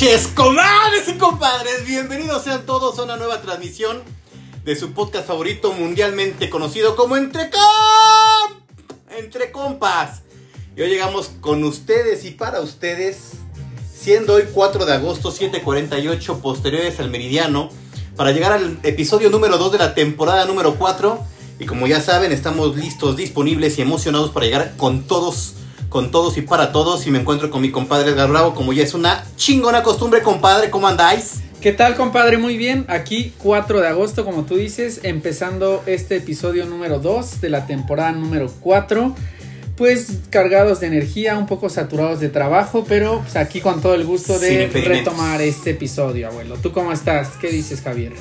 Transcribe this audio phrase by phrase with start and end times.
[0.00, 1.84] noches, comadres y compadres.
[1.86, 4.00] Bienvenidos sean todos a una nueva transmisión
[4.64, 8.50] de su podcast favorito mundialmente conocido como Entre Com.
[10.74, 13.32] Y hoy llegamos con ustedes y para ustedes,
[13.94, 17.68] siendo hoy 4 de agosto, 7:48 posteriores al meridiano,
[18.16, 21.18] para llegar al episodio número 2 de la temporada número 4.
[21.58, 25.56] Y como ya saben, estamos listos, disponibles y emocionados para llegar con todos
[25.90, 27.06] con todos y para todos.
[27.06, 30.70] Y me encuentro con mi compadre Edgar Bravo, como ya es una chingona costumbre, compadre.
[30.70, 31.40] ¿Cómo andáis?
[31.60, 32.38] ¿Qué tal, compadre?
[32.38, 32.86] Muy bien.
[32.88, 38.12] Aquí 4 de agosto, como tú dices, empezando este episodio número 2 de la temporada
[38.12, 39.14] número 4.
[39.76, 44.04] Pues cargados de energía, un poco saturados de trabajo, pero pues, aquí con todo el
[44.04, 46.56] gusto de retomar este episodio, abuelo.
[46.62, 47.30] ¿Tú cómo estás?
[47.40, 48.12] ¿Qué dices, Javier?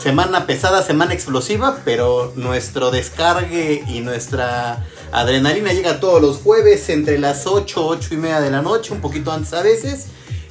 [0.00, 7.18] Semana pesada, semana explosiva, pero nuestro descargue y nuestra adrenalina llega todos los jueves entre
[7.18, 10.06] las 8, 8 y media de la noche, un poquito antes a veces,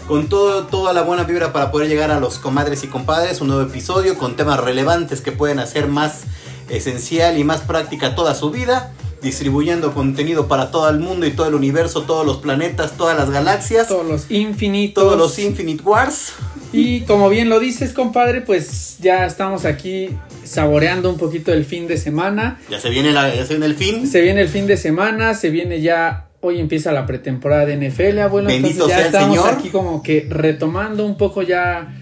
[0.07, 3.47] con todo, toda la buena vibra para poder llegar a los comadres y compadres, un
[3.47, 6.23] nuevo episodio con temas relevantes que pueden hacer más
[6.69, 8.93] esencial y más práctica toda su vida
[9.25, 13.29] distribuyendo contenido para todo el mundo y todo el universo, todos los planetas, todas las
[13.29, 13.87] galaxias.
[13.87, 15.03] Todos los infinitos.
[15.03, 16.33] Todos los Infinite Wars.
[16.71, 20.09] Y como bien lo dices, compadre, pues ya estamos aquí
[20.45, 22.59] saboreando un poquito el fin de semana.
[22.69, 24.07] Ya se viene, la, ya se viene el fin.
[24.07, 28.19] Se viene el fin de semana, se viene ya hoy empieza la pretemporada de NFL,
[28.19, 28.47] abuelo.
[28.47, 29.53] Bendito ya sea estamos señor.
[29.55, 31.93] aquí como que retomando un poco ya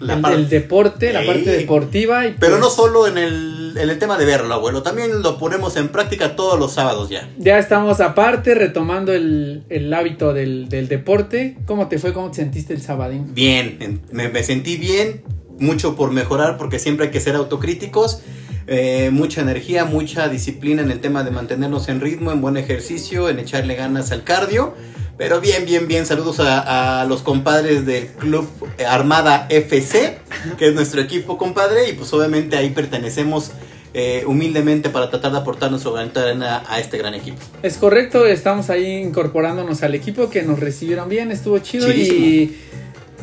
[0.00, 2.26] la el, el, deporte, la parte deportiva.
[2.26, 5.38] Y Pero pues, no solo en el, en el tema de verlo, abuelo, también lo
[5.38, 7.28] ponemos en práctica todos los sábados ya.
[7.38, 11.56] Ya estamos aparte, retomando el, el hábito del, del, deporte.
[11.66, 12.12] ¿Cómo te fue?
[12.12, 13.34] ¿Cómo te sentiste el sabadín?
[13.34, 15.22] Bien, me, me sentí bien,
[15.58, 18.20] mucho por mejorar porque siempre hay que ser autocríticos.
[18.66, 23.28] Eh, mucha energía, mucha disciplina en el tema de mantenernos en ritmo, en buen ejercicio,
[23.28, 24.74] en echarle ganas al cardio.
[25.16, 26.06] Pero bien, bien, bien.
[26.06, 28.48] Saludos a, a, los compadres del Club
[28.88, 30.18] Armada FC,
[30.58, 31.90] que es nuestro equipo, compadre.
[31.90, 33.52] Y pues obviamente ahí pertenecemos
[33.96, 37.38] eh, humildemente para tratar de aportar nuestro granito de arena a este gran equipo.
[37.62, 42.26] Es correcto, estamos ahí incorporándonos al equipo que nos recibieron bien, estuvo chido Chidísimo.
[42.26, 42.56] y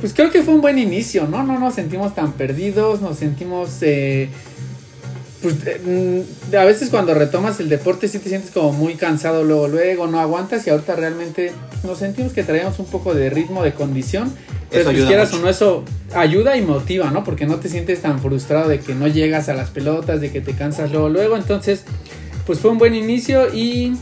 [0.01, 1.43] pues creo que fue un buen inicio, ¿no?
[1.43, 3.77] No nos sentimos tan perdidos, nos sentimos...
[3.81, 4.29] Eh,
[5.41, 5.55] pues
[6.55, 10.19] a veces cuando retomas el deporte sí te sientes como muy cansado luego, luego, no
[10.19, 11.51] aguantas y ahorita realmente
[11.83, 14.31] nos sentimos que traíamos un poco de ritmo, de condición.
[14.69, 15.41] Pero si quieras mucho.
[15.41, 17.23] o no, eso ayuda y motiva, ¿no?
[17.23, 20.41] Porque no te sientes tan frustrado de que no llegas a las pelotas, de que
[20.41, 21.35] te cansas luego, luego.
[21.35, 21.83] Entonces,
[22.45, 23.93] pues fue un buen inicio y...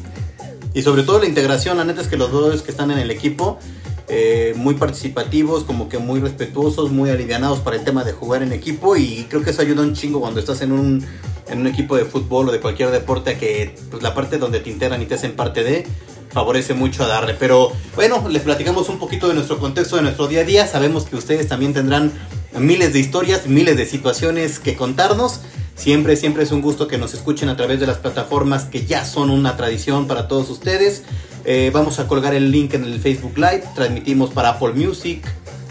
[0.74, 3.10] Y sobre todo la integración, la neta es que los dos que están en el
[3.10, 3.60] equipo,
[4.10, 8.52] eh, muy participativos, como que muy respetuosos, muy alivianados para el tema de jugar en
[8.52, 11.06] equipo y creo que eso ayuda un chingo cuando estás en un,
[11.48, 14.70] en un equipo de fútbol o de cualquier deporte que pues, la parte donde te
[14.70, 15.86] integran y te hacen parte de
[16.32, 17.34] favorece mucho a darle.
[17.34, 20.68] Pero bueno, les platicamos un poquito de nuestro contexto, de nuestro día a día.
[20.68, 22.12] Sabemos que ustedes también tendrán
[22.58, 25.42] miles de historias, miles de situaciones que contarnos.
[25.80, 29.06] Siempre, siempre es un gusto que nos escuchen a través de las plataformas que ya
[29.06, 31.04] son una tradición para todos ustedes.
[31.46, 33.64] Eh, vamos a colgar el link en el Facebook Live.
[33.76, 35.26] Transmitimos para Apple Music,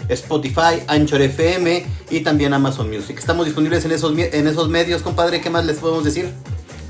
[0.09, 3.19] Spotify, Anchor FM y también Amazon Music.
[3.19, 5.41] Estamos disponibles en esos, en esos medios, compadre.
[5.41, 6.31] ¿Qué más les podemos decir?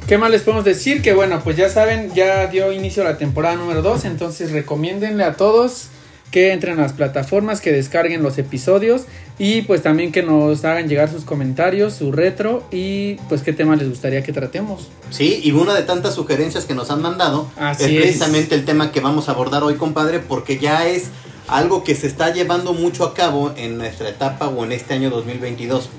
[0.07, 1.01] ¿Qué más les podemos decir?
[1.01, 5.35] Que bueno, pues ya saben, ya dio inicio la temporada número 2, entonces recomiéndenle a
[5.35, 5.89] todos
[6.31, 9.03] que entren a las plataformas, que descarguen los episodios
[9.37, 13.75] y pues también que nos hagan llegar sus comentarios, su retro y pues qué tema
[13.75, 14.89] les gustaría que tratemos.
[15.09, 18.59] Sí, y una de tantas sugerencias que nos han mandado Así es precisamente es.
[18.61, 21.05] el tema que vamos a abordar hoy, compadre, porque ya es
[21.47, 25.09] algo que se está llevando mucho a cabo en nuestra etapa o en este año
[25.09, 25.89] 2022.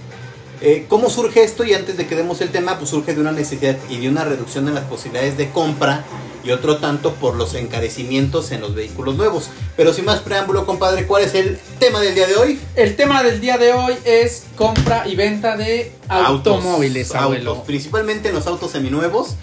[0.63, 1.65] Eh, ¿Cómo surge esto?
[1.65, 4.25] Y antes de que demos el tema, pues surge de una necesidad y de una
[4.25, 6.05] reducción en las posibilidades de compra
[6.45, 9.49] y otro tanto por los encarecimientos en los vehículos nuevos.
[9.77, 12.61] Pero sin más preámbulo, compadre, ¿cuál es el tema del día de hoy?
[12.77, 17.51] El tema del día de hoy es compra y venta de automóviles, autos, abuelo.
[17.53, 19.37] autos, principalmente en los autos seminuevos.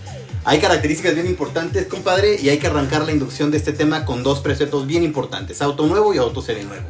[0.45, 4.23] Hay características bien importantes, compadre, y hay que arrancar la inducción de este tema con
[4.23, 6.85] dos preceptos bien importantes, auto nuevo y auto seminuevo.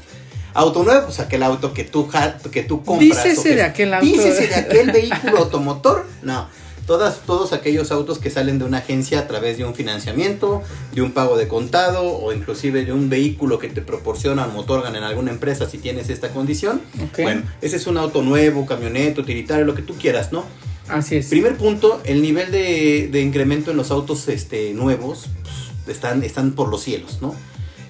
[0.57, 2.09] Auto nuevo, pues aquel auto que tú,
[2.51, 3.23] que tú compras.
[3.23, 4.03] Dícese de aquel auto.
[4.03, 6.07] Dícese de aquel vehículo automotor.
[6.23, 6.47] No,
[6.87, 10.63] todas, todos aquellos autos que salen de una agencia a través de un financiamiento,
[10.95, 14.95] de un pago de contado o inclusive de un vehículo que te proporcionan o otorgan
[14.95, 16.81] en alguna empresa si tienes esta condición.
[17.11, 17.25] Okay.
[17.25, 20.43] Bueno, ese es un auto nuevo, camioneta, utilitario, lo que tú quieras, ¿no?
[20.87, 21.27] Así es.
[21.27, 26.53] Primer punto, el nivel de, de incremento en los autos este, nuevos pues, están, están
[26.53, 27.35] por los cielos, ¿no?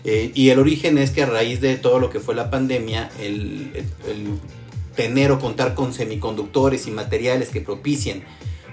[0.07, 3.09] Eh, y el origen es que a raíz de todo lo que fue la pandemia,
[3.19, 3.73] el,
[4.95, 8.23] tener o contar con semiconductores y materiales que propicien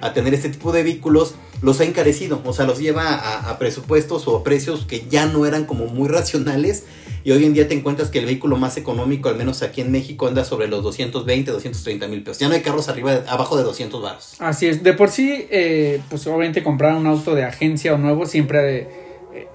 [0.01, 4.29] a tener este tipo de vehículos, los ha encarecido, o sea, los lleva a, presupuestos
[4.29, 6.85] o a precios que ya no eran como muy racionales
[7.25, 9.91] y hoy en día te encuentras que el vehículo más económico, al menos aquí en
[9.91, 12.39] México, anda sobre los 220, 230 mil pesos.
[12.39, 14.35] Ya no hay carros arriba, abajo de 200 baros.
[14.39, 18.27] Así es, de por sí, eh, pues obviamente comprar un auto de agencia o nuevo
[18.27, 19.04] siempre eh,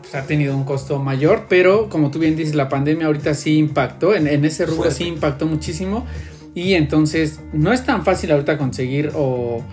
[0.02, 3.58] pues, ha tenido un costo mayor, pero como tú bien dices, la pandemia ahorita sí
[3.58, 6.06] impactó, en, ese rubro sí impactó muchísimo
[6.54, 9.64] y entonces no es tan fácil ahorita conseguir o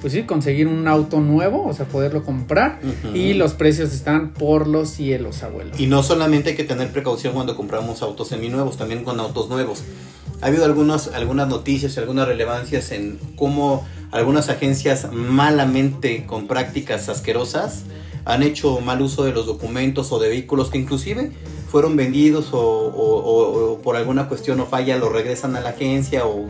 [0.00, 2.78] pues sí, conseguir un auto nuevo, o sea, poderlo comprar
[3.14, 5.70] y los precios están por los cielos, abuelo.
[5.78, 9.82] Y no solamente hay que tener precaución cuando compramos autos seminuevos, también con autos nuevos.
[10.42, 17.08] Ha habido algunas, algunas noticias y algunas relevancias en cómo algunas agencias malamente con prácticas
[17.08, 17.84] asquerosas
[18.24, 21.32] han hecho mal uso de los documentos o de vehículos que inclusive
[21.70, 26.46] fueron vendidos o, o por alguna cuestión o falla lo regresan a la agencia o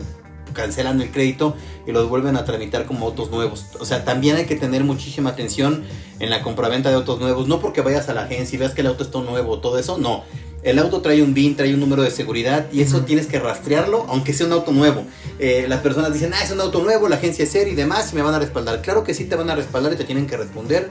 [0.55, 1.55] cancelan el crédito
[1.85, 3.65] y los vuelven a tramitar como autos nuevos.
[3.79, 5.83] O sea, también hay que tener muchísima atención
[6.19, 7.47] en la compraventa de autos nuevos.
[7.47, 9.99] No porque vayas a la agencia y veas que el auto está nuevo, todo eso,
[9.99, 10.23] no.
[10.63, 14.07] El auto trae un BIN, trae un número de seguridad y eso tienes que rastrearlo,
[14.09, 15.03] aunque sea un auto nuevo.
[15.37, 18.11] Eh, las personas dicen, ah, es un auto nuevo, la agencia es seria y demás,
[18.11, 18.81] y me van a respaldar.
[18.81, 20.89] Claro que sí te van a respaldar y te tienen que responder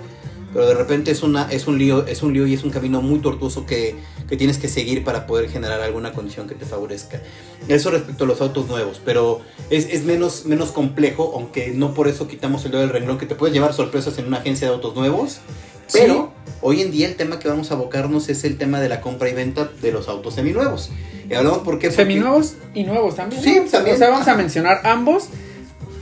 [0.54, 3.02] pero de repente es, una, es, un lío, es un lío y es un camino
[3.02, 3.96] muy tortuoso que,
[4.28, 7.20] que, tienes que seguir para poder generar alguna condición que te favorezca.
[7.66, 12.06] Eso respecto a los autos nuevos, pero es, es menos, menos complejo, aunque no por
[12.06, 14.74] eso quitamos el dedo del renglón, que te puedes llevar sorpresas en una agencia de
[14.74, 15.40] autos nuevos,
[15.92, 19.00] pero hoy en día el tema que vamos a abocarnos es el tema de la
[19.00, 20.90] compra y venta de los autos seminuevos.
[21.28, 21.90] Y hablamos por qué.
[21.90, 23.42] Seminuevos y nuevos también.
[23.42, 23.96] Sí, también.
[23.96, 25.28] O sea, vamos a mencionar ambos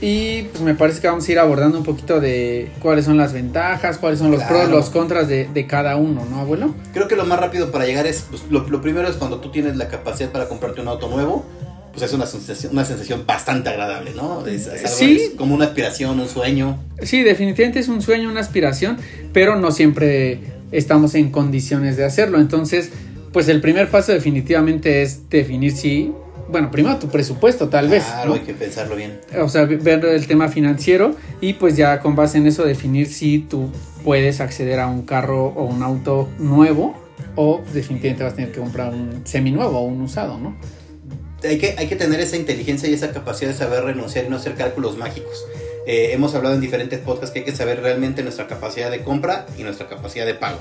[0.05, 3.31] y pues me parece que vamos a ir abordando un poquito de cuáles son las
[3.31, 6.75] ventajas, cuáles son los pros, los contras de, cada uno, ¿no, abuelo?
[6.91, 9.77] Creo que lo más rápido para llegar es, pues, lo, primero es cuando tú tienes
[9.77, 11.45] la capacidad para comprarte un auto nuevo,
[11.93, 14.45] pues es una sensación, una sensación bastante agradable, ¿no?
[14.45, 15.35] Es, sí.
[15.37, 16.83] como una aspiración, un sueño.
[17.01, 18.97] Sí, definitivamente es un sueño, una aspiración,
[19.31, 20.41] pero no siempre
[20.73, 22.39] estamos en condiciones de hacerlo.
[22.39, 22.89] Entonces,
[23.31, 26.11] pues el primer paso definitivamente es definir si
[26.49, 28.03] bueno, primero tu presupuesto tal vez.
[28.03, 29.19] Claro, hay que pensarlo bien.
[29.41, 33.39] O sea, ver el tema financiero y pues ya con base en eso definir si
[33.39, 33.69] tú
[34.03, 36.95] puedes acceder a un carro o un auto nuevo
[37.35, 40.55] o definitivamente vas a tener que comprar un seminuevo o un usado, ¿no?
[41.43, 44.37] Hay que, hay que tener esa inteligencia y esa capacidad de saber renunciar y no
[44.37, 45.45] hacer cálculos mágicos.
[45.85, 49.45] Eh, hemos hablado en diferentes podcasts que hay que saber realmente nuestra capacidad de compra
[49.57, 50.59] y nuestra capacidad de pago.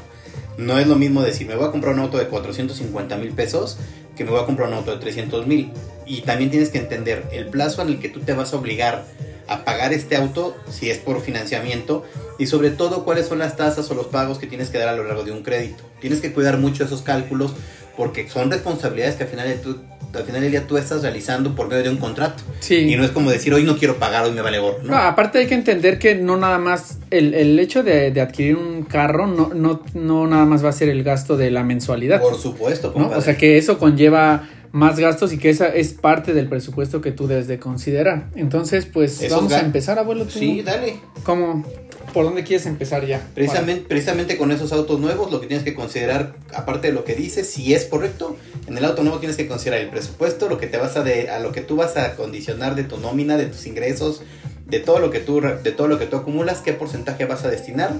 [0.59, 3.79] No es lo mismo decir, me voy a comprar un auto de 450 mil pesos
[4.17, 5.73] que me voy a comprar un auto de 300 mil.
[6.07, 9.05] Y también tienes que entender el plazo en el que tú te vas a obligar
[9.49, 12.05] a pagar este auto si es por financiamiento
[12.39, 14.97] y sobre todo cuáles son las tasas o los pagos que tienes que dar a
[14.97, 15.85] lo largo de un crédito.
[16.01, 17.55] Tienes que cuidar mucho esos cálculos
[17.97, 19.61] porque son responsabilidades que al final,
[20.15, 22.43] al final del día tú estás realizando por medio de un contrato.
[22.69, 24.83] Y no es como decir, hoy no quiero pagar, hoy me vale gorro.
[24.83, 24.97] ¿no?
[24.97, 28.85] aparte hay que entender que no nada más, el, el hecho de, de, adquirir un
[28.85, 32.21] carro no, no, no nada más va a ser el gasto de la mensualidad.
[32.21, 36.49] Por supuesto, O sea que eso conlleva más gastos y que esa es parte del
[36.49, 38.29] presupuesto que tú debes de considerar.
[38.35, 40.29] Entonces, pues vamos a empezar, abuelo.
[40.29, 40.97] Sí, dale.
[41.25, 41.65] ¿Cómo?
[42.13, 43.27] ¿Por dónde quieres empezar ya?
[43.35, 47.15] Precisamente, precisamente con esos autos nuevos, lo que tienes que considerar, aparte de lo que
[47.15, 48.37] dices, si es correcto,
[48.67, 51.31] en el auto nuevo tienes que considerar el presupuesto, lo que te vas a de,
[51.31, 54.23] a lo que tú vas a condicionar de tu nómina, de tus ingresos,
[54.67, 57.51] de todo lo que tú, de todo lo que tú acumulas, qué porcentaje vas a
[57.51, 57.93] destinar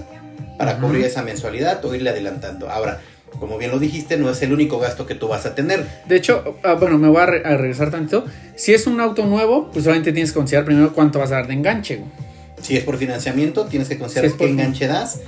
[0.57, 2.69] para cubrir esa mensualidad o irle adelantando.
[2.69, 3.01] Ahora,
[3.39, 5.85] como bien lo dijiste, no es el único gasto que tú vas a tener.
[6.07, 8.25] De hecho, ah, bueno, me voy a, regresar tanto.
[8.55, 11.47] Si es un auto nuevo, pues solamente tienes que considerar primero cuánto vas a dar
[11.47, 12.03] de enganche.
[12.63, 15.19] Si es por financiamiento, tienes que considerar qué enganche das,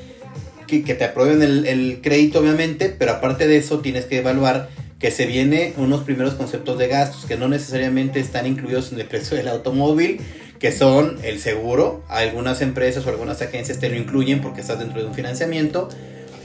[0.68, 5.27] que, te aprueben el, crédito, obviamente, pero aparte de eso, tienes que evaluar que se
[5.27, 9.50] viene unos primeros conceptos de gastos que no necesariamente están incluidos en el precio del
[9.50, 10.22] automóvil,
[10.58, 12.04] que son el seguro.
[12.08, 15.89] Algunas empresas o algunas agencias te lo incluyen porque estás dentro de un financiamiento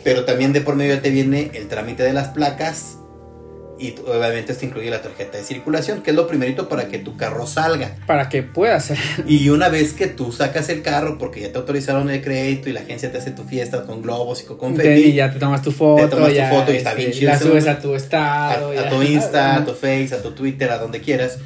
[0.05, 2.97] pero también de por medio te viene el trámite de las placas
[3.81, 7.17] y obviamente esto incluye la tarjeta de circulación, que es lo primerito para que tu
[7.17, 7.97] carro salga.
[8.07, 8.99] Para que pueda ser.
[9.27, 12.73] Y una vez que tú sacas el carro, porque ya te autorizaron el crédito y
[12.73, 15.11] la agencia te hace tu fiesta con globos y con confeti.
[15.11, 16.05] Y ya te tomas tu foto.
[16.05, 17.33] Te tomas tu foto y está bien este, chido.
[17.33, 18.71] La subes a tu estado.
[18.79, 21.39] A, tu Insta, a tu Face, a tu Twitter, a donde quieras.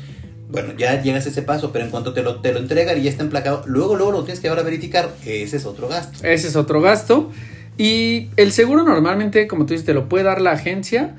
[0.48, 3.02] Bueno, ya llegas a ese paso, pero en cuanto te lo, te lo entregan y
[3.02, 5.10] ya está emplacado, luego, luego lo tienes que ahora verificar.
[5.24, 6.18] Ese es otro gasto.
[6.26, 7.30] Ese es otro gasto.
[7.76, 11.14] Y el seguro normalmente, como tú dices, te lo puede dar la agencia.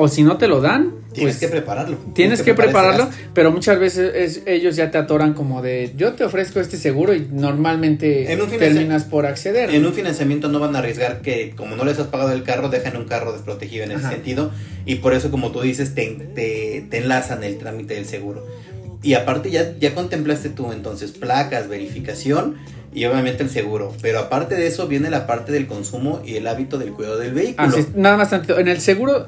[0.00, 1.96] O si no te lo dan, tienes pues, que prepararlo.
[2.14, 6.60] Tienes, que, prepararlo, pero muchas veces ellos ya te atoran como de yo te ofrezco
[6.60, 9.74] este seguro y normalmente terminas por acceder.
[9.74, 12.68] En un financiamiento no van a arriesgar que como no les has pagado el carro,
[12.68, 14.52] dejan un carro desprotegido en ese sentido
[14.86, 18.46] y por eso como tú dices te, te, te enlazan el trámite del seguro.
[19.02, 22.54] Y aparte ya, ya contemplaste tú entonces placas, verificación
[22.94, 23.92] y obviamente el seguro.
[24.00, 27.34] Pero aparte de eso viene la parte del consumo y el hábito del cuidado del
[27.34, 27.68] vehículo.
[27.68, 28.60] Así es, nada más tantito.
[28.60, 29.26] En el seguro,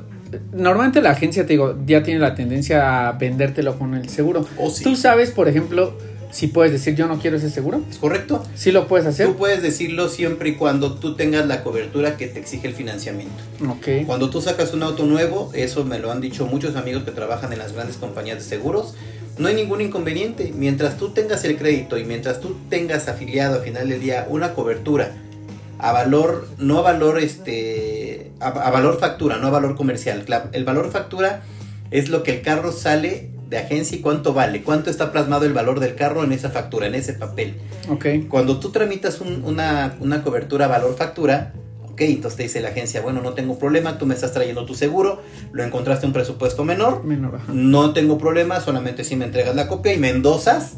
[0.53, 4.47] normalmente la agencia, te digo, ya tiene la tendencia a vendértelo con el seguro.
[4.57, 4.85] Oh, sí.
[4.85, 5.97] Tú sabes, por ejemplo,
[6.31, 7.83] si puedes decir yo no quiero ese seguro.
[7.91, 8.45] ¿Es correcto?
[8.55, 9.27] Sí lo puedes hacer.
[9.27, 13.43] Tú puedes decirlo siempre y cuando tú tengas la cobertura que te exige el financiamiento.
[13.69, 14.07] Ok.
[14.07, 17.53] Cuando tú sacas un auto nuevo, eso me lo han dicho muchos amigos que trabajan
[17.53, 18.95] en las grandes compañías de seguros,
[19.39, 20.53] no hay ningún inconveniente.
[20.55, 24.55] Mientras tú tengas el crédito y mientras tú tengas afiliado a final del día una
[24.55, 25.13] cobertura
[25.83, 30.25] a valor, no a valor este, a, a valor factura, no a valor comercial.
[30.29, 31.43] La- El valor factura
[31.91, 35.53] es lo que el carro sale de agencia y cuánto vale, cuánto está plasmado el
[35.53, 37.57] valor del carro en esa factura, en ese papel.
[37.89, 38.07] Ok.
[38.29, 41.53] Cuando tú tramitas un- una, una cobertura valor factura,
[41.91, 44.75] ok, entonces te dice la agencia, bueno, no tengo problema, tú me estás trayendo tu
[44.75, 45.21] seguro,
[45.53, 49.93] lo encontraste un presupuesto menor, Menor, no tengo problema, solamente si me entregas la copia
[49.93, 50.75] y me endosas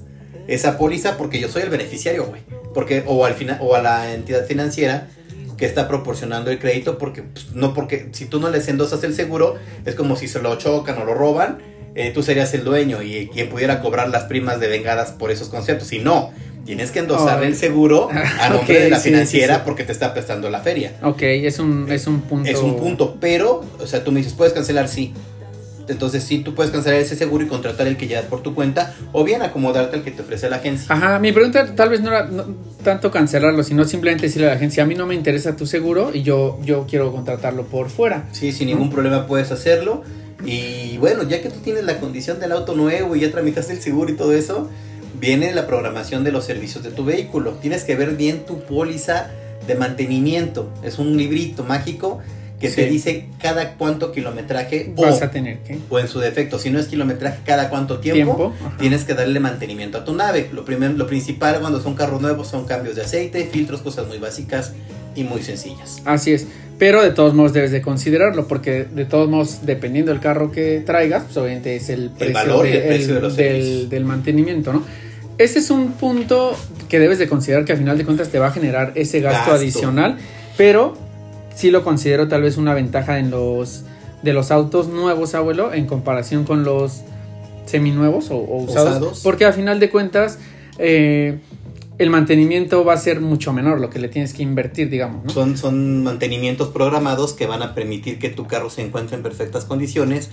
[0.49, 2.40] esa póliza porque yo soy el beneficiario, güey.
[2.75, 5.09] Porque, o al final, o a la entidad financiera
[5.57, 9.14] que está proporcionando el crédito, porque pues, no porque si tú no les endosas el
[9.14, 11.59] seguro, es como si se lo chocan o lo roban,
[11.95, 15.49] eh, tú serías el dueño y quien pudiera cobrar las primas de vengadas por esos
[15.49, 15.93] conceptos.
[15.93, 16.33] Y no,
[16.64, 17.45] tienes que endosar Oh.
[17.45, 18.09] el seguro
[18.41, 19.64] a nombre de la sí, financiera sí, sí.
[19.67, 20.95] porque te está prestando la feria.
[21.02, 22.49] Ok, es un, es un punto.
[22.50, 25.12] Es un punto, pero, o sea, tú me dices, puedes cancelar, sí.
[25.92, 28.94] Entonces, sí, tú puedes cancelar ese seguro y contratar el que llevas por tu cuenta,
[29.12, 30.94] o bien acomodarte al que te ofrece la agencia.
[30.94, 32.44] Ajá, mi pregunta tal vez no era no
[32.82, 36.11] tanto cancelarlo, sino simplemente decirle a la agencia, a mí no me interesa tu seguro
[36.12, 38.28] y yo, yo quiero contratarlo por fuera.
[38.32, 40.02] Sí, sin ningún problema puedes hacerlo.
[40.44, 43.80] Y bueno, ya que tú tienes la condición del auto nuevo y ya tramitaste el
[43.80, 44.68] seguro y todo eso,
[45.20, 47.52] viene la programación de los servicios de tu vehículo.
[47.61, 49.30] Tienes que ver bien tu póliza
[49.66, 50.68] de mantenimiento.
[50.82, 52.18] Es un librito mágico
[52.62, 55.78] que te dice cada cuánto kilometraje Vas o, a tener que...
[55.90, 59.99] o en su defecto, si no es kilometraje, cada cuánto tiempo, tienes que darle mantenimiento
[59.99, 60.49] a tu nave.
[60.52, 64.19] Lo, primer, lo principal cuando son carros nuevos son cambios de aceite, filtros, cosas muy
[64.19, 64.73] básicas
[65.14, 66.00] y muy sencillas.
[66.04, 66.47] Así es.
[66.78, 70.83] Pero de todos modos debes de considerarlo, porque de todos modos, dependiendo del carro que
[70.85, 74.83] traigas, pues obviamente es el precio, valor el de los del, mantenimiento, ¿no?
[75.38, 76.57] Ese es un punto
[76.88, 79.50] que debes de considerar que a final de cuentas te va a generar ese gasto,
[79.50, 79.54] Gasto.
[79.54, 80.19] adicional,
[80.57, 80.97] pero
[81.54, 83.85] sí lo considero tal vez una ventaja en los
[84.23, 87.02] de los autos nuevos, abuelo, en comparación con los
[87.66, 89.21] seminuevos o, o usados, Usados.
[89.23, 90.38] porque a final de cuentas
[90.78, 91.38] eh,
[91.99, 95.30] el mantenimiento va a ser mucho menor lo que le tienes que invertir, digamos, ¿no?
[95.30, 99.64] Son, son mantenimientos programados que van a permitir que tu carro se encuentre en perfectas
[99.64, 100.30] condiciones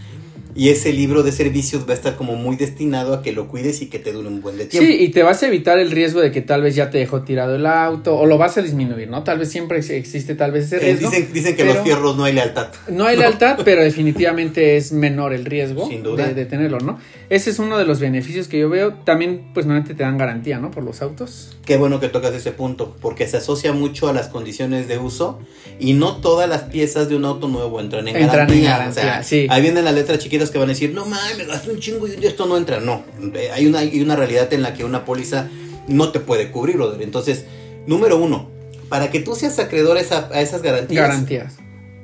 [0.60, 3.82] y ese libro de servicios va a estar como muy destinado a que lo cuides
[3.82, 4.86] y que te dure un buen de tiempo.
[4.86, 7.22] Sí, y te vas a evitar el riesgo de que tal vez ya te dejó
[7.24, 9.24] tirado el auto o lo vas a disminuir, ¿no?
[9.24, 11.10] Tal vez siempre ex- existe tal vez ese Eh, riesgo.
[11.12, 12.68] dicen, dicen que los fierros no hay lealtad.
[12.90, 16.28] No hay lealtad, pero definitivamente es menor el riesgo Sin duda.
[16.28, 17.00] De, de tenerlo, ¿no?
[17.30, 18.94] Ese es uno de los beneficios que yo veo.
[19.06, 20.72] También, pues, normalmente te dan garantía, ¿no?
[20.72, 21.56] Por los autos.
[21.64, 25.40] Qué bueno que tocas ese punto, porque se asocia mucho a las condiciones de uso
[25.80, 28.70] y no todas las piezas de un auto nuevo entran en Entran en garantía.
[28.78, 29.46] garantía, o sea, sí.
[29.52, 32.08] ahí vienen las letras chiquitas que van a decir, no mames, me gasté un chingo
[32.08, 32.80] y esto no entra.
[32.80, 33.04] No,
[33.36, 35.48] eh, hay una, hay una realidad en la que una póliza
[35.88, 37.02] no te puede cubrir, brother.
[37.04, 37.46] Entonces,
[37.86, 38.50] número uno,
[38.90, 41.58] para que tú seas acreedor a, esa- a esas garantías, Garantías.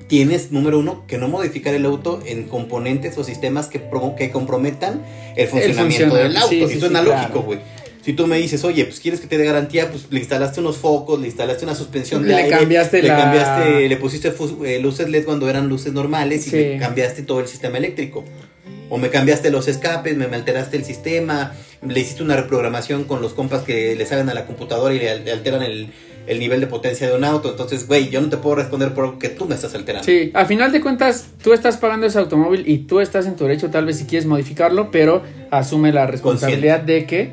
[0.07, 3.81] Tienes, número uno, que no modificar el auto en componentes o sistemas que,
[4.17, 5.01] que comprometan
[5.35, 6.49] el funcionamiento del auto.
[6.49, 7.41] sí, y sí, suena sí, lógico, claro.
[7.45, 7.59] güey.
[8.03, 10.77] Si tú me dices, oye, pues quieres que te dé garantía, pues le instalaste unos
[10.77, 14.31] focos, le instalaste una suspensión de Le aire, cambiaste le la- cambiaste, le pusiste
[14.63, 18.23] eh, luces LED cuando eran luces normales y le cambiaste todo el sistema eléctrico.
[18.91, 21.53] O me cambiaste los escapes, me alteraste el sistema,
[21.87, 25.09] le hiciste una reprogramación con los compas que le salen a la computadora y le
[25.31, 25.89] alteran el,
[26.27, 27.51] el nivel de potencia de un auto.
[27.51, 30.05] Entonces, güey, yo no te puedo responder por algo que tú me estás alterando.
[30.05, 33.45] Sí, a final de cuentas, tú estás pagando ese automóvil y tú estás en tu
[33.45, 37.31] derecho, tal vez si quieres modificarlo, pero asume la responsabilidad de que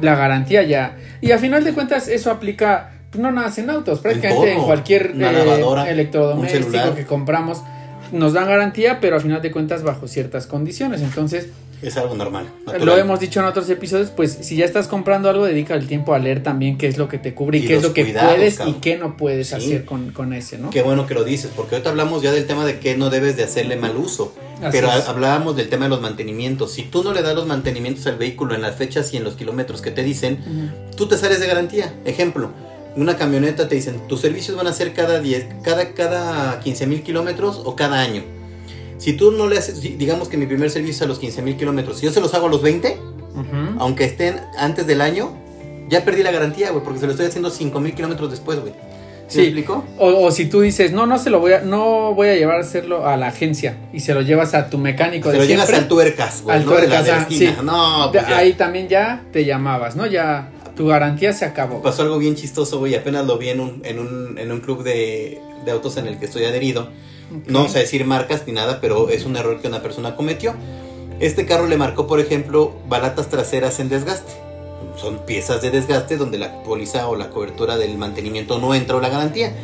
[0.00, 0.98] la garantía ya.
[1.20, 4.56] Y a final de cuentas, eso aplica pues, no nada más en autos, prácticamente en,
[4.56, 4.66] todo.
[4.66, 7.62] cualquier eh, lavadora, electrodoméstico que compramos.
[8.12, 11.00] Nos dan garantía, pero a final de cuentas bajo ciertas condiciones.
[11.00, 11.48] Entonces,
[11.80, 12.46] Es algo normal.
[12.66, 12.86] natural.
[12.86, 16.14] lo hemos dicho en otros episodios, pues si ya estás comprando algo, dedica el tiempo
[16.14, 18.04] a leer también qué es lo que te cubre y, Y qué es lo que
[18.04, 18.76] cuidados, puedes cabrón.
[18.76, 19.54] y qué no puedes Sí.
[19.56, 20.70] hacer con, con ese, ¿no?
[20.70, 23.36] Qué bueno que lo dices, porque ahorita hablamos ya del tema de que no debes
[23.36, 24.32] de hacerle mal uso.
[24.62, 25.08] Así pero es.
[25.08, 26.72] hablábamos del tema de los mantenimientos.
[26.72, 29.34] Si tú no le das los mantenimientos al vehículo en las fechas y en los
[29.34, 30.96] kilómetros que te dicen, Ujú.
[30.96, 31.92] tú te sales de garantía.
[32.04, 32.50] Ejemplo,
[32.96, 37.02] una camioneta te dicen, tus servicios van a ser cada 10, cada, cada 15 mil
[37.02, 38.22] kilómetros o cada año.
[38.98, 41.56] Si tú no le haces, digamos que mi primer servicio es a los 15 mil
[41.56, 42.98] kilómetros, si yo se los hago a los 20,
[43.34, 43.78] Ujú.
[43.78, 45.32] aunque estén antes del año,
[45.88, 48.72] ya perdí la garantía, güey, porque se lo estoy haciendo 5 mil kilómetros después, güey.
[49.28, 49.84] ¿Sí me explico?
[49.98, 52.58] O, o si tú dices, no, no se lo voy a, no voy a llevar
[52.58, 55.74] a hacerlo a la agencia y se lo llevas a tu mecánico de lo siempre,
[55.76, 57.50] al tuercas, güey, al no tuercas, ah, esquina.
[57.58, 57.64] sí.
[57.64, 58.36] No, pues ya.
[58.36, 60.04] ahí también ya te llamabas, ¿no?
[60.06, 61.82] Ya Tu garantía se acabó.
[61.82, 62.94] Pasó algo bien chistoso, güey.
[62.94, 66.18] Apenas lo vi en un, en un, en un club de, de autos en el
[66.18, 66.88] que estoy adherido.
[67.46, 70.54] No vamos a decir marcas ni nada, pero es un error que una persona cometió.
[71.20, 74.32] Este carro le marcó, por ejemplo, balatas traseras en desgaste.
[74.96, 79.00] Son piezas de desgaste donde la póliza o la cobertura del mantenimiento no entra o
[79.00, 79.54] la garantía.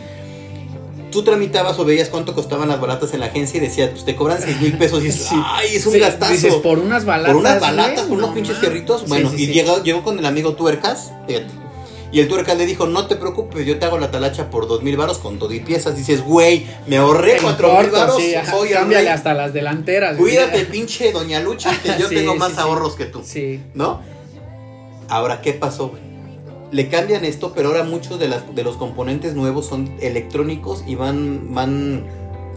[1.11, 4.15] Tú tramitabas o veías cuánto costaban las balatas en la agencia y decías, pues te
[4.15, 5.37] cobran 6 mil pesos y dices, Sí.
[5.43, 6.33] ay, es un Sí, gastazo.
[6.33, 7.33] Dices, por unas balatas.
[7.33, 9.09] por unas balatas, por unos no pinches fierritos.
[9.09, 11.47] Bueno, y llegó, llegó con el amigo Tuercas, fíjate.
[12.11, 14.83] Y el Tuercas le dijo, no te preocupes, yo te hago la talacha por dos
[14.83, 15.95] mil varos con todo y piezas.
[15.97, 20.17] Dices, güey, me ahorré En cuatro mil varos, sí, soy cámbiale hasta las delanteras.
[20.17, 22.59] Cuídate, pinche doña Lucha, que yo Sí, tengo más sí.
[22.61, 23.23] ahorros que tú.
[23.25, 23.61] Sí.
[23.75, 24.01] ¿No?
[25.11, 26.03] Ahora, ¿qué pasó, güey?
[26.71, 30.95] Le cambian esto, pero ahora muchos de, las, de los componentes nuevos son electrónicos y
[30.97, 32.05] van, van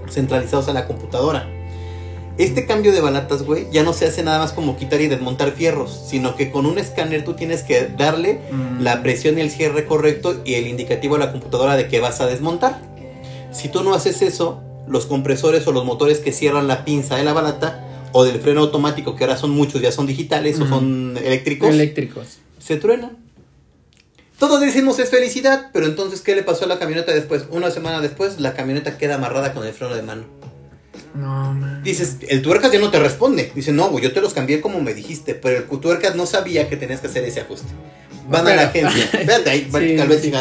[0.10, 1.48] centralizados a la computadora.
[2.38, 5.52] Este cambio de balatas, güey, ya no se hace nada más como quitar y desmontar
[5.52, 8.82] fierros, sino que con un escáner tú tienes que darle Mm.
[8.82, 12.20] la presión y el cierre correcto y el indicativo a la computadora de que vas
[12.22, 12.82] a desmontar.
[13.52, 17.24] Si tú no haces eso, los compresores o los motores que cierran la pinza de
[17.26, 20.70] la balata o del freno automático, que ahora son muchos, ya son digitales o Ujú.
[20.74, 22.40] son eléctricos, Eléctricos.
[22.60, 23.18] se truenan.
[24.42, 27.44] Todos decimos es felicidad, pero entonces, ¿qué le pasó a la camioneta después?
[27.52, 30.24] Una semana después, la camioneta queda amarrada con el freno de mano.
[31.14, 31.84] No, man.
[31.84, 33.52] Dices, el tuercas ya no te responde.
[33.54, 36.68] Dice, no, güey, yo te los cambié como me dijiste, pero el tuercas no sabía
[36.68, 37.68] que tenías que hacer ese ajuste.
[38.30, 39.04] Van a la agencia.
[39.14, 40.34] Espérate ahí, Sí, tal vez sí.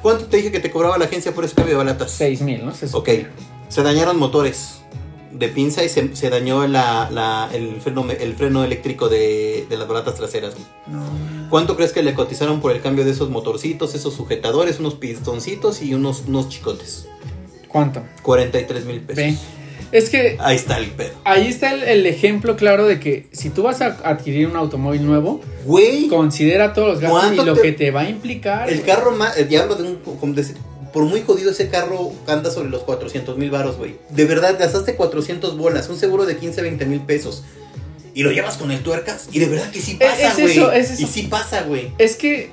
[0.00, 2.10] ¿Cuánto te dije que te cobraba la agencia por ese cambio de balatas?
[2.10, 2.74] Seis mil, ¿no?
[2.74, 3.10] Se Ok,
[3.68, 4.81] se dañaron motores
[5.32, 9.76] de pinza y se, se dañó la- la- el, freno, el freno eléctrico de, de
[9.76, 10.54] las balatas traseras.
[10.86, 11.02] No.
[11.50, 15.82] ¿Cuánto crees que le cotizaron por el cambio de esos motorcitos, esos sujetadores, unos pistoncitos
[15.82, 17.06] y unos, unos chicotes?
[17.68, 18.02] ¿Cuánto?
[18.22, 19.16] 43 mil pesos.
[19.24, 19.34] Ve.
[19.92, 21.12] Es que Ahí está el pedo.
[21.24, 25.04] ahí está el, el ejemplo claro de que si tú vas a adquirir un automóvil
[25.04, 28.70] nuevo, Güey, considera todos los gastos y ¿Cuánto lo te- que te va a implicar.
[28.70, 28.86] el güey.
[28.86, 30.56] carro más, el diablo de un, decir,
[30.92, 33.96] por muy jodido ese carro anda sobre los 400 mil baros, güey.
[34.10, 37.44] De verdad, gastaste 400 bolas, un seguro de 15, 20 mil pesos.
[38.14, 39.28] Y lo llevas con el tuercas.
[39.32, 40.78] Y de verdad que sí Es- pasa, es güey.
[40.80, 41.02] es eso.
[41.02, 41.90] Y sí pasa, güey.
[41.98, 42.50] Es que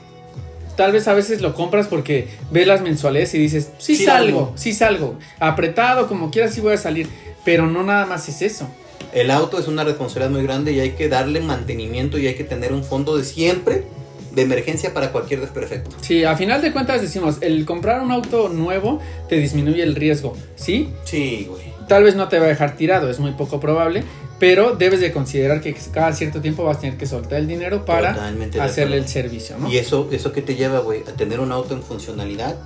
[0.78, 4.38] tal vez a veces lo compras porque ves las mensualidades y dices, sí, Sí salgo,
[4.40, 4.54] salgo.
[4.56, 5.20] sí salgo.
[5.40, 7.10] Apretado, como quieras, sí voy a salir.
[7.44, 8.70] Pero no nada más es eso.
[9.14, 12.44] El auto es una responsabilidad muy grande y hay que darle mantenimiento y hay que
[12.46, 13.84] tener un fondo de siempre
[14.32, 15.96] de emergencia para cualquier desperfecto.
[16.02, 20.36] Sí, a final de cuentas decimos, el comprar un auto nuevo te disminuye el riesgo,
[20.56, 20.90] ¿sí?
[21.04, 21.64] Sí, güey.
[21.88, 24.04] Tal vez no te va a dejar tirado, es muy poco probable,
[24.38, 27.86] pero debes de considerar que cada cierto tiempo vas a tener que soltar el dinero
[27.86, 29.70] para Totalmente hacerle el servicio, ¿no?
[29.70, 32.58] Y eso, eso que te lleva, güey, a tener un auto en funcionalidad,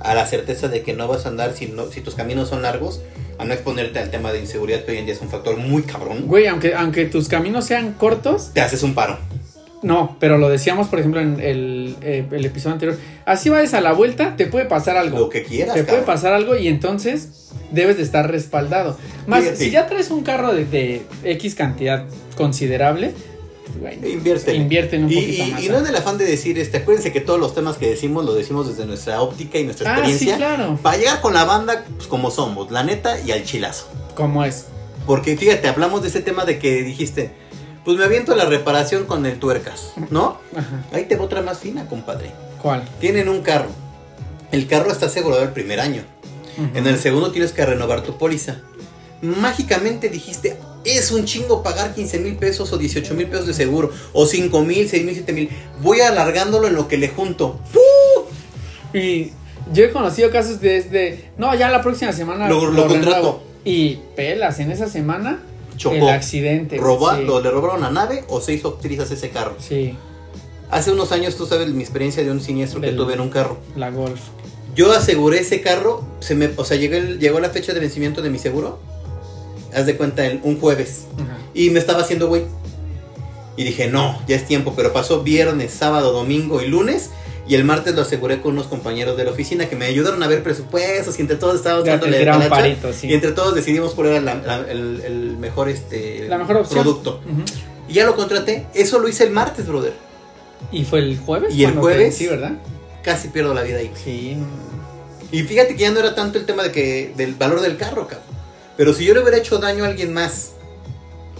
[0.00, 2.62] a la certeza de que no vas a andar si, no, si tus caminos son
[2.62, 3.02] largos,
[3.38, 5.82] a no exponerte al tema de inseguridad que hoy en día es un factor muy
[5.82, 6.26] cabrón.
[6.26, 9.18] Güey, aunque, aunque tus caminos sean cortos, Te haces un paro.
[9.82, 12.98] No, pero lo decíamos, por ejemplo, en el, eh, el episodio anterior.
[13.24, 15.18] Así vayas a la vuelta, te puede pasar algo.
[15.18, 15.74] Lo que quieras.
[15.74, 18.98] te puede pasar algo y entonces debes de estar respaldado.
[19.26, 19.56] Más, Fíjate.
[19.64, 22.04] si ya traes un carro de, de X cantidad
[22.36, 23.12] considerable,
[23.80, 24.54] güey, Invierte.
[24.54, 25.62] invierte en un Y, poquito y- más.
[25.64, 28.24] y no en el afán de decir, este, acuérdense que todos los temas que decimos
[28.24, 30.36] lo decimos desde nuestra óptica y nuestra ah, sí, experiencia.
[30.36, 30.78] claro.
[30.82, 33.88] Para llegar con la banda, pues como somos, la neta y al chilazo.
[34.16, 34.66] ¿Cómo es?
[35.06, 37.30] Porque fíjate, hablamos de ese tema de que dijiste,
[37.84, 40.38] pues me aviento la reparación con el tuercas, ¿no?
[40.56, 40.84] Ajá.
[40.92, 42.30] Ahí te va otra más fina, compadre.
[42.62, 42.84] ¿Cuál?
[43.00, 43.70] Tienen un carro.
[44.52, 46.02] El carro está asegurado el primer año.
[46.74, 48.56] En el segundo tienes que renovar tu póliza.
[49.22, 53.90] Mágicamente dijiste, es un chingo pagar 15 mil pesos o 18 mil pesos de seguro.
[54.12, 55.48] O 5 mil, 6 mil, 7 mil.
[55.82, 57.58] Voy alargándolo en lo que le junto.
[58.92, 59.32] Y
[59.72, 62.94] yo he conocido casos de, de no, ya la próxima semana Lo- lo contrato.
[63.10, 63.42] renuevo.
[63.64, 65.38] Y pelas, en esa semana
[65.80, 65.96] Chocó.
[65.96, 66.76] el accidente.
[66.76, 67.24] Robó, sí.
[67.24, 69.54] lo- le robaron la nave o se hizo trizas ese carro.
[69.58, 69.96] Sí,
[70.70, 73.30] Hace unos años tú sabes mi experiencia de un siniestro que Del- tuve en un
[73.30, 73.58] carro.
[73.76, 74.20] la Golf.
[74.76, 78.22] Yo aseguré ese carro, se me, o sea, llegó, el- llegó la fecha de vencimiento
[78.22, 78.78] de mi seguro.
[79.74, 81.06] Haz de cuenta, el- un jueves.
[81.16, 81.38] Ajá.
[81.54, 82.44] Y me estaba haciendo güey.
[83.56, 84.74] Y dije, no, ya es tiempo.
[84.76, 87.10] Pero pasó viernes, sábado, domingo y lunes.
[87.48, 90.28] Y el martes lo aseguré con unos compañeros de la oficina que me ayudaron a
[90.28, 91.18] ver presupuestos.
[91.18, 93.08] Y entre todos estábamos Ya dándole talacha, parito, sí.
[93.08, 96.82] Y entre todos decidimos cuál era la- la- el, el mejor, este, La mejor opción.
[96.82, 97.20] producto.
[97.88, 98.66] Y ya lo contraté.
[98.74, 99.94] Eso lo hice el martes, brother.
[100.70, 101.52] Y fue el jueves.
[101.54, 102.16] ¿Y el jueves?
[102.16, 102.52] Sí, ¿verdad?
[103.02, 103.90] Casi pierdo la vida ahí.
[104.04, 104.36] Sí.
[105.32, 108.06] Y fíjate que ya no era tanto el tema de que del valor del carro,
[108.06, 108.28] cabrón.
[108.76, 110.52] Pero si yo le hubiera hecho daño a alguien más,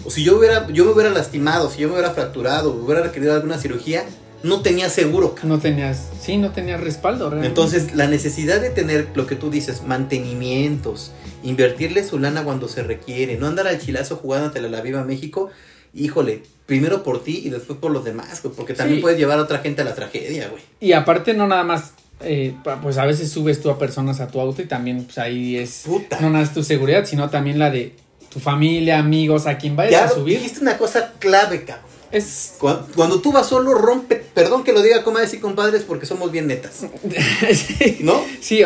[0.04, 3.34] o si yo hubiera, yo me hubiera lastimado, si yo me hubiera fracturado, hubiera requerido
[3.34, 4.04] alguna cirugía,
[4.42, 5.50] no tenía seguro, cabrón.
[5.50, 7.48] No tenías, sí, no tenías respaldo, realmente.
[7.48, 12.82] Entonces, la necesidad de tener lo que tú dices, mantenimientos, invertirle su lana cuando se
[12.82, 15.50] requiere, no andar al chilazo jugando ante la Viva México,
[15.94, 19.02] híjole, primero por ti y después por los demás, güey, porque también Sí.
[19.02, 20.62] puedes llevar a otra gente a la tragedia, güey.
[20.80, 24.40] Y aparte no nada más, eh, pues a veces subes tú a personas a tu
[24.40, 26.20] auto y también pues ahí es Puta.
[26.20, 27.94] no nada más tu seguridad, sino también la de
[28.32, 30.38] tu familia, amigos, a quien vayas Ya a subir.
[30.38, 31.90] dijiste una cosa clave, cabrón.
[32.12, 36.06] Es Cuando, cuando tú vas solo, rompe, perdón que lo diga comadres y compadres porque
[36.06, 36.72] somos bien netas,
[37.52, 37.98] sí.
[38.00, 38.20] ¿no?
[38.40, 38.62] Sí,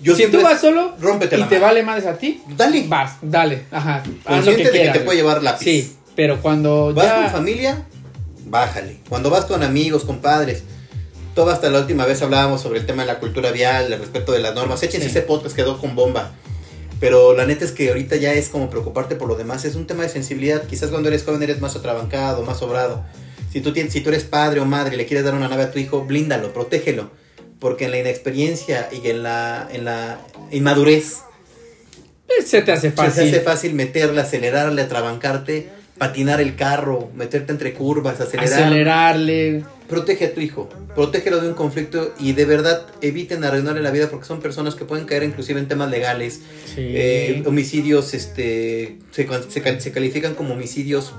[0.00, 1.66] Yo si tú vas solo rómpete y la te madre.
[1.66, 2.84] vale más a ti, Dale.
[2.88, 3.96] vas, dale, ajá.
[3.96, 4.04] Haz
[4.46, 5.64] lo Consciente que de que te puede llevar lápiz.
[5.64, 7.84] Sí, pero cuando ¿Vas ya con familia?
[8.46, 8.98] Bájale.
[9.08, 10.62] Cuando vas con amigos, con padres.
[11.34, 14.32] Todo hasta la última vez hablábamos sobre el tema de la cultura vial, el respeto
[14.32, 14.82] de las normas.
[14.82, 15.10] Échense Sí.
[15.10, 16.32] ese podcast, quedó con bomba.
[17.00, 19.64] Pero la neta es que ahorita ya es como preocuparte por lo demás.
[19.64, 20.64] Es un tema de sensibilidad.
[20.64, 23.04] Quizás cuando eres joven eres más atrabancado, más sobrado.
[23.52, 25.64] Si tú, tienes, si tú eres padre o madre y le quieres dar una nave
[25.64, 27.10] a tu hijo, blíndalo, protégelo.
[27.60, 31.18] Porque en la inexperiencia y en la, en la inmadurez
[32.28, 33.28] eh, se te hace se fácil.
[33.28, 38.52] hace fácil meterle, acelerarle, atrabancarte, patinar el carro, meterte entre curvas, acelerar.
[38.62, 39.64] acelerarle.
[39.88, 44.08] Protege a tu hijo, protégelo de un conflicto y de verdad eviten arruinarle la vida
[44.10, 46.42] porque son personas que pueden caer inclusive en temas legales.
[46.66, 46.76] Sí.
[46.94, 51.14] Eh, homicidios este, se, se cal- se califican como homicidios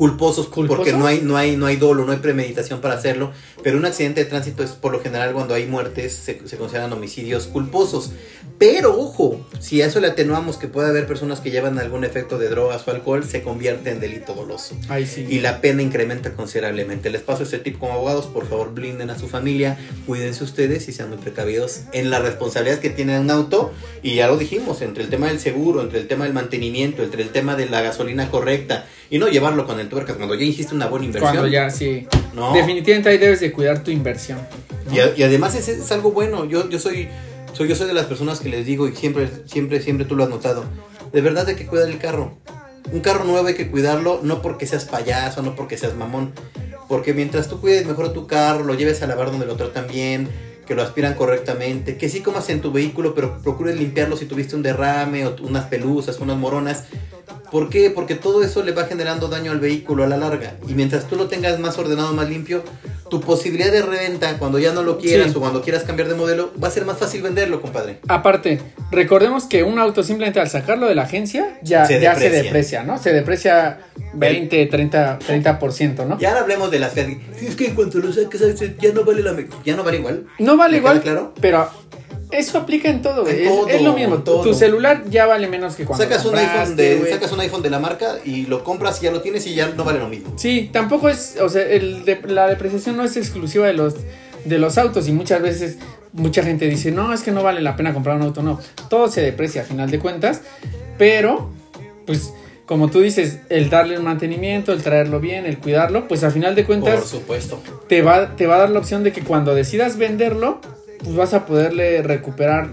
[0.00, 0.78] culposos, ¿Culposos?
[0.78, 3.32] porque no hay, no, hay, no hay dolo, no hay premeditación para hacerlo,
[3.62, 6.90] pero un accidente de tránsito es por lo general cuando hay muertes se, se consideran
[6.94, 8.10] homicidios culposos.
[8.58, 12.38] Pero ojo, si a eso le atenuamos que puede haber personas que llevan algún efecto
[12.38, 15.26] de drogas o alcohol, se convierte en delito doloso Ahí sí.
[15.28, 17.10] y la pena incrementa considerablemente.
[17.10, 20.92] Les paso este tip como abogados, por favor blinden a su familia, cuídense ustedes y
[20.92, 25.04] sean muy precavidos en la responsabilidad que tienen un auto y ya lo dijimos, entre
[25.04, 28.30] el tema del seguro, entre el tema del mantenimiento, entre el tema de la gasolina
[28.30, 31.32] correcta y no llevarlo con el tuercas cuando ya hiciste una buena inversión.
[31.34, 32.06] Cuando ya, sí.
[32.34, 32.54] No.
[32.54, 34.38] Definitivamente ahí debes de cuidar tu inversión.
[34.86, 34.94] ¿no?
[34.94, 36.46] Y, a- y además es, es algo bueno.
[36.46, 37.08] Yo, yo soy,
[37.52, 40.24] soy yo soy de las personas que les digo y siempre siempre siempre tú lo
[40.24, 40.64] has notado.
[41.12, 42.38] De verdad hay que cuidar el carro.
[42.92, 46.32] Un carro nuevo hay que cuidarlo no porque seas payaso, no porque seas mamón,
[46.88, 50.28] porque mientras tú cuides mejor tu carro, lo lleves a lavar donde lo tratan bien,
[50.70, 54.54] que lo aspiran correctamente, que sí comas en tu vehículo, pero procures limpiarlo si tuviste
[54.54, 56.84] un derrame o unas pelusas, unas moronas.
[57.50, 57.90] ¿Por qué?
[57.90, 60.54] Porque todo eso le va generando daño al vehículo a la larga.
[60.68, 62.62] Y mientras tú lo tengas más ordenado, más limpio,
[63.10, 65.36] tu posibilidad de reventa, cuando ya no lo quieras Sí.
[65.36, 67.98] o cuando quieras cambiar de modelo, va a ser más fácil venderlo, compadre.
[68.06, 68.60] Aparte,
[68.92, 72.42] recordemos que un auto simplemente al sacarlo de la agencia ya, Se ya se deprecia.
[72.44, 72.98] deprecia, ¿no?
[72.98, 73.80] Se deprecia
[74.14, 76.18] 20, 30, 30%, ¿no?
[76.20, 78.40] Y ahora hablemos de las es que en cuanto lo saques,
[78.80, 79.36] ya no vale la...
[79.64, 80.26] Ya no vale igual.
[80.38, 81.32] No vale ¿Me igual, claro?
[81.40, 81.68] pero
[82.30, 83.40] eso aplica en todo, güey.
[83.40, 84.18] En Es, todo, es lo mismo.
[84.18, 84.42] todo.
[84.42, 87.70] Tu celular ya vale menos que cuando Sacas un, iPhone de, sacas un iPhone de
[87.70, 90.32] la marca y lo compras y ya lo tienes y ya no vale lo mismo.
[90.36, 93.94] Sí, tampoco es, o sea, el de- la depreciación no es exclusiva de los
[94.44, 95.76] de los autos y muchas veces
[96.12, 98.58] mucha gente dice, "No, es que no vale la pena comprar un auto", no.
[98.88, 100.40] Todo se deprecia a final de cuentas,
[100.98, 101.50] pero
[102.06, 102.32] pues
[102.70, 106.54] como tú dices, el darle un mantenimiento, el traerlo bien, el cuidarlo, pues a final
[106.54, 107.60] de Por cuentas supuesto.
[107.88, 110.60] te va te va a dar la opción de que cuando decidas venderlo,
[111.02, 112.68] pues vas a poderle recuperar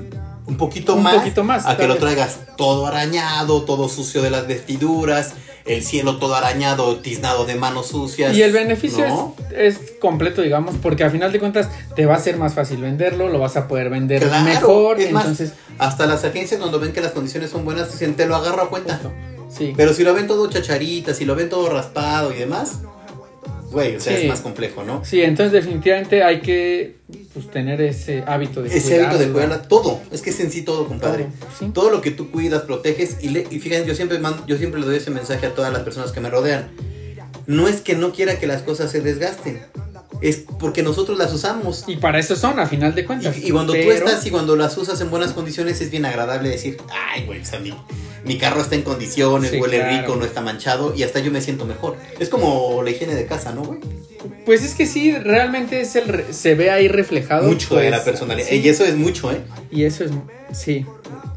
[0.46, 1.16] Un poquito Un más.
[1.16, 2.02] poquito más, A que lo vez.
[2.02, 5.34] traigas todo arañado, todo sucio de las vestiduras,
[5.66, 8.38] el cielo todo arañado, tiznado de manos sucias.
[8.38, 9.36] Y el beneficio ¿no?
[9.52, 12.78] es, es completo, digamos, porque a final de cuentas te va a ser más fácil
[12.82, 15.02] venderlo, lo vas a poder vender Claro, mejor.
[15.02, 18.28] es más, entonces, hasta las agencias cuando ven que las condiciones son buenas dicen te
[18.28, 18.94] lo agarro a cuenta.
[18.94, 19.12] justo,
[19.50, 19.74] sí.
[19.76, 22.80] Pero si lo ven todo chacharita, si lo ven todo raspado y demás,
[23.72, 24.24] güey, o sea, Sí.
[24.24, 25.04] es más complejo, ¿no?
[25.04, 26.96] Sí, entonces definitivamente hay que
[27.34, 30.62] pues, tener ese hábito de Ese hábito de cuidarla, todo, es que es en sí
[30.64, 31.26] todo, compadre.
[31.40, 31.72] Todo, sí.
[31.74, 34.80] Todo lo que tú cuidas, proteges y, le, y fíjense, yo siempre, mando- yo siempre
[34.80, 36.70] le doy ese mensaje a todas las personas que me rodean.
[37.46, 39.62] No es que no quiera que las cosas se desgasten,
[40.22, 41.84] es porque nosotros las usamos.
[41.88, 43.38] Y para eso son, a final de cuentas.
[43.38, 46.06] Y, y cuando tú Pero- estás y cuando las usas en buenas condiciones es bien
[46.06, 46.78] agradable decir,
[47.14, 47.74] ay, güey, o sea, mi,
[48.28, 49.98] mi carro está en condiciones, Sí, huele claro.
[50.02, 51.96] rico, no está manchado y hasta yo me siento mejor.
[52.20, 53.80] Es como la higiene de casa, ¿no, güey?
[54.46, 57.48] Pues es que sí, realmente es el re- se ve ahí reflejado.
[57.48, 58.48] Mucho de pues, la personalidad.
[58.48, 58.56] sí.
[58.64, 59.42] Y eso es mucho, ¿eh?
[59.72, 60.12] Y eso es,
[60.54, 60.86] sí.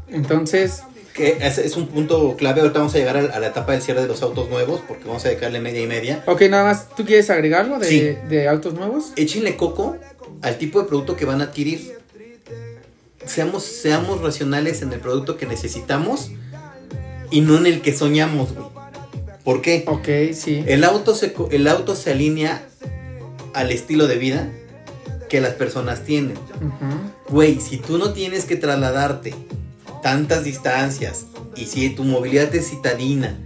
[0.09, 2.61] Entonces, Que es, es un punto clave.
[2.61, 5.03] Ahorita vamos a llegar a, a la etapa del cierre de los autos nuevos porque
[5.05, 6.23] vamos a dedicarle media y media.
[6.25, 8.17] ok, nada más, ¿tú quieres agregar algo de, Sí.
[8.29, 9.11] de autos nuevos?
[9.17, 9.97] Échenle coco
[10.41, 11.97] al tipo de producto que van a adquirir.
[13.25, 16.31] Seamos, seamos racionales en el producto que necesitamos
[17.31, 18.67] y no en el que soñamos, güey.
[19.43, 19.83] ¿Por qué?
[19.87, 20.63] Ok, sí.
[20.67, 22.67] El auto, se, el auto se alinea
[23.53, 24.51] al estilo de vida
[25.29, 26.37] que las personas tienen.
[27.29, 29.33] Güey, si tú no tienes que trasladarte
[30.03, 33.39] tantas distancias y si tu movilidad es citadina,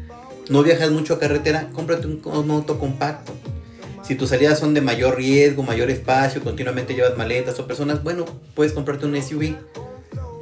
[0.49, 3.33] no viajas mucho a carretera, cómprate un, un auto compacto.
[4.03, 8.25] Si tus salidas son de mayor riesgo, mayor espacio, continuamente llevas maletas o personas, bueno,
[8.53, 9.55] puedes comprarte un SUV.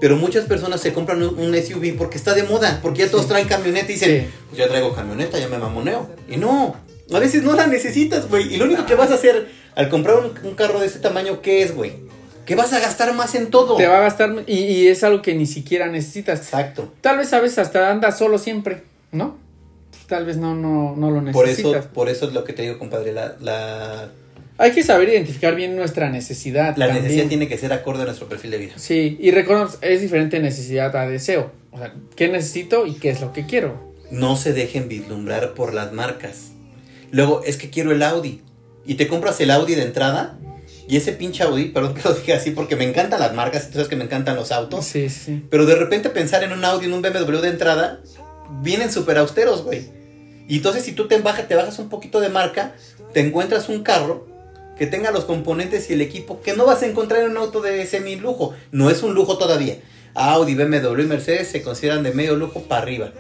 [0.04, 3.48] Pero muchas personas se compran un, SUV porque está de moda, porque ya todos traen
[3.48, 4.30] camioneta y dicen, Sí.
[4.50, 6.10] pues ya traigo camioneta, ya me mamoneo.
[6.28, 6.76] Y no,
[7.14, 8.54] a veces no la necesitas, güey.
[8.54, 11.42] Y lo único que vas a hacer al comprar un, un carro de ese tamaño,
[11.42, 11.94] ¿qué es, güey?
[12.46, 13.78] Que vas a gastar más en todo.
[13.78, 16.40] Te va a gastar y, y es algo que ni siquiera necesitas.
[16.42, 16.92] Exacto.
[17.00, 19.38] Tal vez a veces hasta andas solo siempre, ¿no?
[20.08, 21.86] Tal vez no, no, no lo Por necesitas.
[21.86, 23.14] eso, por eso es lo que te digo, compadre.
[23.14, 24.10] La, la,
[24.58, 26.78] Hay que saber identificar bien nuestra necesidad.
[26.78, 27.04] la también.
[27.04, 28.74] necesidad tiene que ser acorde a nuestro perfil de vida.
[28.76, 31.52] Sí, y recordemos, es diferente necesidad a deseo.
[31.72, 33.94] O sea, ¿qué necesito y qué es lo que quiero?
[34.12, 36.52] No se dejen vislumbrar por las marcas.
[37.12, 38.42] Luego, es que quiero el Audi.
[38.86, 40.38] Y te compras el Audi de entrada.
[40.88, 43.74] Y ese pinche Audi, perdón que lo dije así porque me encantan las marcas, tú
[43.74, 44.86] sabes que me encantan los autos.
[44.86, 45.44] Sí, sí.
[45.50, 48.02] Pero de repente pensar en un Audi, en un BMW de entrada,
[48.62, 49.88] vienen súper austeros, güey.
[50.48, 52.76] Y entonces si tú te bajas, te bajas un poquito de marca,
[53.14, 54.33] te encuentras un carro
[54.78, 57.62] que tenga los componentes y el equipo que no vas a encontrar en un auto
[57.62, 58.54] de semi lujo.
[58.72, 59.78] No es un lujo todavía.
[60.16, 63.12] Audi, BMW y Mercedes se consideran de medio lujo para arriba.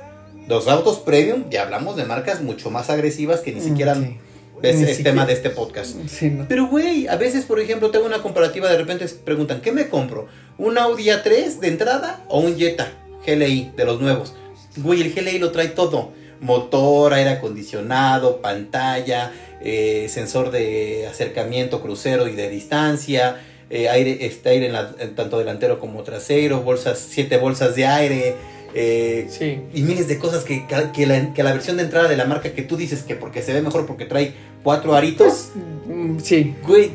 [0.47, 4.17] Los autos premium, ya hablamos de marcas mucho más agresivas que ni Mm, siquiera sí.
[4.61, 5.11] es, Ni es siquiera.
[5.11, 5.95] tema de este podcast.
[6.07, 6.45] Sí, no.
[6.49, 10.27] Pero, güey, a veces, por ejemplo, tengo una comparativa, de repente preguntan, ¿qué me compro?
[10.57, 12.91] ¿Un Audi A3 de entrada o un Jetta
[13.25, 14.33] GLI de los nuevos?
[14.77, 16.11] Güey, el GLI lo trae todo.
[16.43, 23.37] Motor, aire acondicionado, pantalla, eh, sensor de acercamiento, crucero y de distancia,
[23.69, 28.35] eh, aire, este aire en la- tanto delantero como trasero, bolsas, siete bolsas de aire,
[28.75, 29.59] eh, Sí.
[29.73, 32.51] y miles de cosas que, que, la, que la versión de entrada de la marca
[32.53, 35.51] que tú dices que porque se ve mejor porque trae cuatro aritos.
[35.53, 36.55] Pues, mm, sí.
[36.67, 36.91] Güey,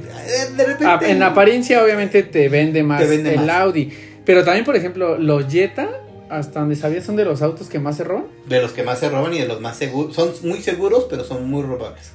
[0.56, 0.84] de repente.
[0.87, 3.50] Ah, en apariencia, obviamente, te vende más Te vende el más.
[3.61, 3.90] Audi.
[4.24, 5.88] Pero también, por ejemplo, los Jetta,
[6.30, 8.26] hasta donde sabías, son de los autos que más se roban.
[8.46, 10.14] De los que más se roban y de los más seguros.
[10.14, 12.12] Son muy seguros, pero son muy robables.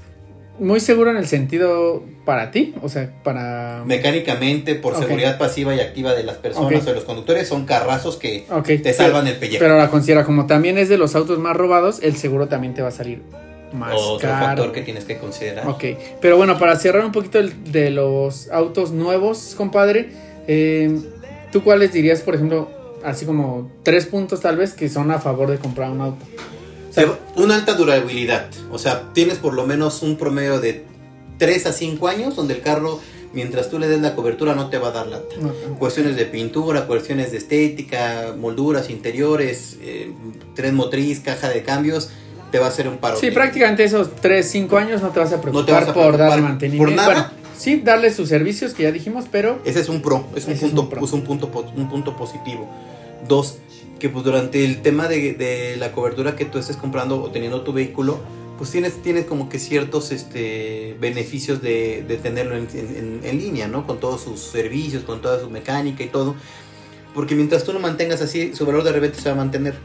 [0.60, 3.84] Muy seguro en el sentido para ti, o sea, para...
[3.86, 8.18] Mecánicamente, por seguridad pasiva y activa de las personas o de los conductores, son carrazos
[8.18, 9.60] que te salvan el pellejo.
[9.60, 12.84] Pero ahora considera, como también es de los autos más robados, el seguro también te
[12.84, 13.24] va a salir
[13.74, 14.46] más Otro caro.
[14.46, 15.68] factor que tienes que considerar.
[15.68, 15.84] Ok,
[16.22, 20.10] pero bueno, para cerrar un poquito de los autos nuevos, compadre,
[20.48, 20.96] eh,
[21.52, 22.70] ¿tú cuáles dirías, por ejemplo,
[23.04, 26.26] así como tres puntos tal vez que son a favor de comprar un auto?
[26.90, 28.48] O sea, Se- Una alta durabilidad.
[28.72, 30.86] O sea, tienes por lo menos un promedio de
[31.40, 33.00] 3 a 5 años donde el carro,
[33.34, 35.36] mientras tú le des la cobertura, no te va a dar lata.
[35.42, 40.12] no, Cuestiones de pintura, cuestiones de estética, molduras interiores, eh,
[40.56, 42.10] tren motriz, caja de cambios,
[42.52, 43.18] te va a hacer un paro.
[43.18, 46.18] Sí, prácticamente esos 3, 5 años no te vas a preocupar vas a por preocupar
[46.30, 46.86] darle mantenimiento.
[46.86, 47.08] por nada.
[47.14, 50.52] Bueno, sí, darle sus servicios que ya dijimos, pero Ese es un pro, es un,
[50.54, 51.04] Ese es punto, un pro.
[51.04, 52.70] es un punto, un punto positivo.
[53.28, 53.58] Dos,
[54.00, 57.62] que pues durante el tema de, de la cobertura que tú estés comprando o teniendo
[57.62, 58.20] tu vehículo,
[58.58, 63.68] pues tienes, tienes como que ciertos este, beneficios de, de tenerlo en, en- en línea,
[63.68, 63.86] ¿no?
[63.88, 66.36] Con todos sus servicios, con toda su mecánica y todo.
[67.16, 69.76] Porque mientras tú lo mantengas así, su valor de repente se va a mantener.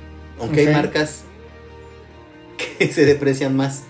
[0.41, 1.23] Aunque hay marcas
[2.79, 3.83] que se deprecian más.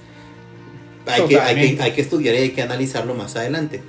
[1.07, 1.83] Hay que, hay, que, Totalmente.
[1.83, 3.81] hay que estudiar y hay que analizarlo más adelante.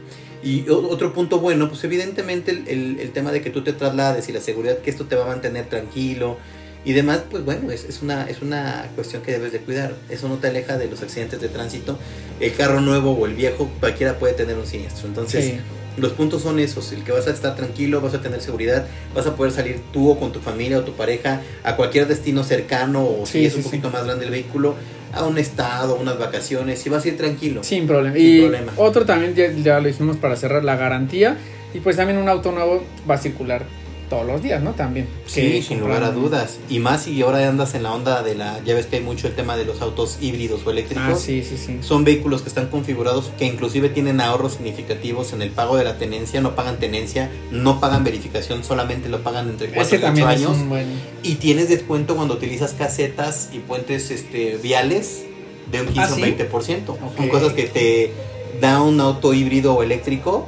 [0.43, 4.29] Y otro punto bueno, pues evidentemente el, el- el tema de que tú te traslades
[4.29, 6.37] y la seguridad que esto te va a mantener tranquilo
[6.85, 9.95] y demás, pues bueno, es, es, una, es una cuestión que debes de cuidar.
[10.09, 11.99] Eso no te aleja de los accidentes de tránsito.
[12.39, 15.07] El carro nuevo o el viejo, cualquiera puede tener un siniestro.
[15.09, 15.57] Entonces, sí.
[15.97, 19.25] los puntos son esos, el que vas a estar tranquilo, vas a tener seguridad, vas
[19.27, 23.03] a poder salir tú o con tu familia o tu pareja a cualquier destino cercano
[23.05, 24.75] o Sí, si es sí, un poquito más grande el vehículo,
[25.13, 27.63] a un estado, unas vacaciones y vas a ir tranquilo.
[27.63, 28.15] Sin problema.
[28.15, 28.73] Sin y problema.
[28.77, 31.37] otro también, ya, ya lo dijimos para cerrar, la garantía.
[31.73, 33.63] Y pues también un auto nuevo va a circular
[34.09, 34.71] todos los días, ¿no?
[34.73, 35.07] También.
[35.25, 36.57] Sí, sin lugar a dudas.
[36.69, 39.27] Y más si ahora andas en la onda de la, ya ves que hay mucho
[39.27, 41.05] el tema de los autos híbridos o eléctricos.
[41.07, 41.77] Ah, sí, sí, sí.
[41.81, 45.97] Son vehículos que están configurados que inclusive tienen ahorros significativos en el pago de la
[45.97, 50.05] tenencia, no pagan tenencia, no pagan verificación, solamente lo pagan entre 4 Ese y 8
[50.05, 50.67] también es años.
[50.67, 50.87] buen...
[51.23, 55.23] Y tienes descuento cuando utilizas casetas y puentes este, viales
[55.71, 56.21] de un 15 ¿Ah, o sí?
[56.21, 57.15] 20%.
[57.15, 58.11] Son cosas que te
[58.59, 60.47] da un auto híbrido o eléctrico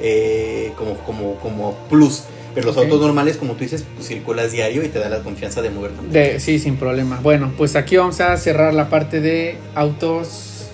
[0.00, 2.24] eh, como, como, como plus.
[2.54, 5.62] Pero los autos normales, como tú dices, pues, circulas diario y te da la confianza
[5.62, 5.98] de moverte.
[6.10, 7.20] De, sí, sin problema.
[7.22, 10.66] Bueno, pues aquí vamos a cerrar la parte de autos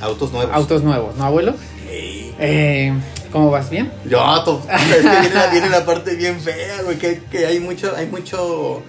[0.00, 0.54] Autos nuevos.
[0.54, 1.54] autos nuevos, ¿no, abuelo?
[2.40, 2.92] Eh,
[3.32, 3.68] ¿Cómo vas?
[3.68, 3.90] ¿Bien?
[4.08, 7.58] Yo, to- es que viene la, viene la parte bien fea, güey, que, que hay
[7.58, 8.82] mucho, hay mucho,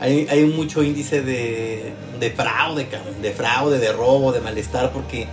[0.00, 5.26] hay, hay mucho índice de, de fraude, cabrón, de fraude, de robo, de malestar, porque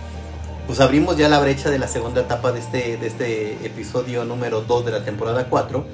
[0.70, 4.60] pues abrimos ya la brecha de la segunda etapa de este, de este episodio número
[4.60, 5.84] 2 de la temporada 4,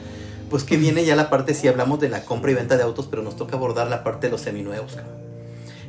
[0.51, 3.07] pues que viene ya la parte, si hablamos de la compra y venta de autos,
[3.09, 5.15] pero nos toca abordar la parte de los seminuevos, cabrón.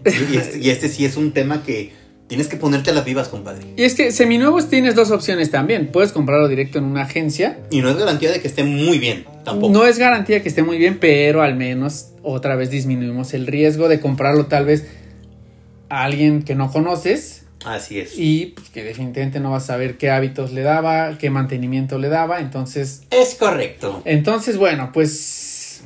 [0.06, 1.92] Y, y este, y este sí es un tema que
[2.28, 3.66] tienes que ponerte a las vivas, compadre.
[3.76, 5.92] Y es que seminuevos tienes dos opciones también.
[5.92, 7.60] Puedes comprarlo directo en una agencia.
[7.70, 9.74] Y no es garantía de que esté muy bien, tampoco.
[9.74, 13.90] No es garantía que esté muy bien, pero al menos otra vez disminuimos el riesgo
[13.90, 14.88] de comprarlo tal vez
[15.90, 17.37] a alguien que no conoces.
[17.66, 18.14] Así es.
[18.18, 22.10] Y pues, que definitivamente no vas a saber qué hábitos le daba, qué mantenimiento le
[22.10, 22.40] daba.
[22.40, 23.02] Entonces.
[23.10, 24.02] Es correcto.
[24.06, 25.82] Entonces, bueno, pues.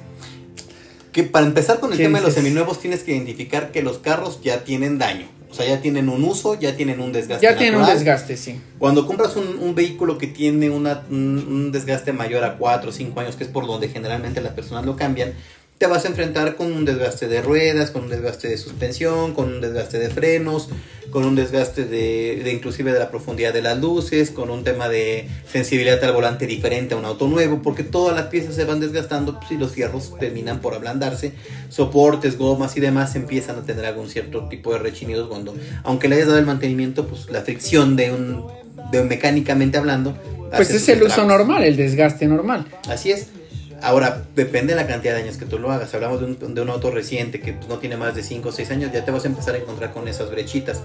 [1.12, 3.98] Que para empezar con el ¿Qué tema de los seminuevos tienes que identificar que los
[3.98, 5.28] carros ya tienen daño.
[5.50, 7.46] O sea, ya tienen un uso, ya tienen un desgaste.
[7.46, 8.58] Ya tiene un desgaste, sí.
[8.80, 12.94] Cuando compras un, un vehículo que tiene una- un, un desgaste mayor a 4 o
[12.94, 15.34] 5 años, que es por donde generalmente las personas lo cambian,
[15.82, 19.52] te vas a enfrentar con un desgaste de ruedas, con un desgaste de suspensión, con
[19.52, 20.70] un desgaste de frenos,
[21.10, 24.90] con un desgaste de, de inclusive de la profundidad de las luces, con un tema
[24.90, 28.80] de sensibilidad al volante diferente a un auto nuevo, porque todas las piezas se van
[28.80, 31.34] desgastando pues, y los fierros terminan por ablandarse,
[31.70, 36.18] soportes, gomas y demás empiezan a tener algún cierto tipo de rechinidos cuando, aunque le
[36.18, 38.46] hayas dado el mantenimiento, pues la fricción de un,
[38.92, 40.16] de mecánicamente hablando,
[40.56, 42.68] Pues es el uso normal, el desgaste normal.
[42.88, 43.41] Así es.
[43.82, 45.94] Ahora, depende de la cantidad de años que tú lo hagas.
[45.94, 48.52] Hablamos de un, de un auto reciente que pues, no tiene más de 5 o
[48.52, 50.82] 6 años, ya te vas a empezar a encontrar con esas brechitas.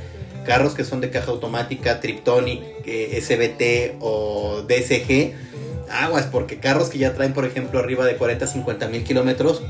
[0.46, 5.32] Carros que son de caja automática, Triptonic, eh, SBT o DSG,
[5.90, 9.62] aguas, porque carros que ya traen, por ejemplo, arriba de 40, 50 mil kilómetros,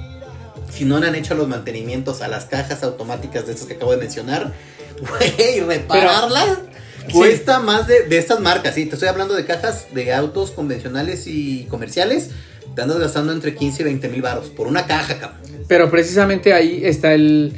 [0.70, 3.92] si no le han hecho los mantenimientos a las cajas automáticas de estas que acabo
[3.92, 4.52] de mencionar,
[5.00, 6.58] güey, repararlas
[7.06, 7.12] Sí.
[7.12, 11.28] cuesta más de, de estas marcas, sí, te estoy hablando de cajas de autos convencionales
[11.28, 12.30] y comerciales,
[12.74, 15.40] te andas gastando entre 15 y 20 mil baros por una caja, cabrón.
[15.68, 17.52] Pero precisamente ahí está el.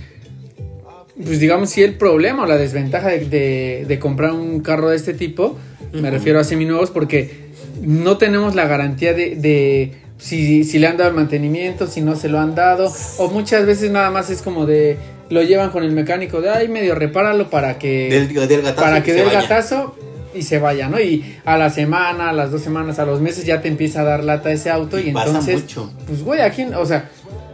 [1.23, 4.97] Pues digamos, sí, el problema o la desventaja de, de- de comprar un carro de
[4.97, 5.59] este tipo.
[5.93, 7.49] Me refiero a seminuevos porque
[7.83, 12.15] no tenemos la garantía de, de si, si le han dado el mantenimiento, si no
[12.15, 12.93] se lo han dado.
[13.19, 14.97] O muchas veces nada más es como de.
[15.31, 18.09] Lo llevan con el mecánico de ay, medio repáralo para que.
[18.11, 19.97] Del, del gatazo para que dé el gatazo
[20.39, 21.01] y se vaya, ¿no?
[21.01, 24.05] Y a la semana, a las dos semanas, a los meses ya te empieza a
[24.05, 25.93] dar lata ese auto y, Y pasa entonces, mucho.
[26.07, 27.11] pues güey, aquí, o sea,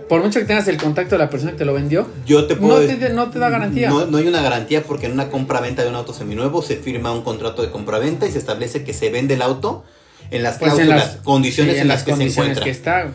[0.09, 2.57] por mucho que tengas el contacto de la persona que te lo vendió, Yo te
[2.57, 3.89] puedo no decir- te, no te da garantía.
[3.89, 7.11] No, no hay una garantía porque en una compra-venta de un auto seminuevo se firma
[7.13, 9.85] un contrato de compra-venta y se establece que se vende el auto
[10.31, 12.65] en las Pues en cláusulas, las condiciones sí, en las, que se encuentra.
[12.65, 13.11] que está.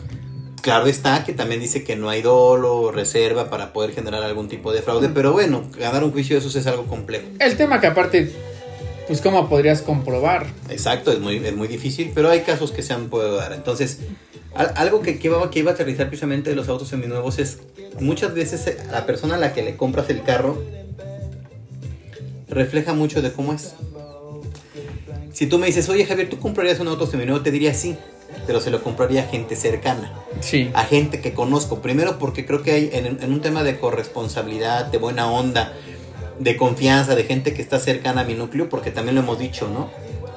[0.62, 4.48] Claro está que también dice que no hay dolo o reserva para poder generar algún
[4.48, 7.24] tipo de fraude, pero bueno, ganar un juicio de esos es algo complejo.
[7.38, 8.30] El tema que aparte,
[9.10, 10.46] pues cómo podrías comprobar.
[10.68, 13.52] Exacto, es muy, es muy difícil, pero hay casos que se han podido dar.
[13.52, 13.98] Entonces,
[14.54, 17.58] al- algo que, que, iba, que iba a aterrizar precisamente de los autos seminuevos es
[17.98, 20.62] muchas veces eh, la persona a la que le compras el carro
[22.48, 23.74] refleja mucho de cómo es.
[25.32, 27.40] Si tú me dices, oye Javier, ¿tú comprarías un auto seminuevo?
[27.42, 27.96] Te diría sí,
[28.46, 30.70] pero se lo compraría a gente cercana, Sí.
[30.74, 31.82] a gente que conozco.
[31.82, 35.72] Primero porque creo que hay en, en un tema de corresponsabilidad, de buena onda,
[36.40, 39.68] de confianza, de gente que está cercana a mi núcleo, porque también lo hemos dicho,
[39.68, 39.88] ¿no?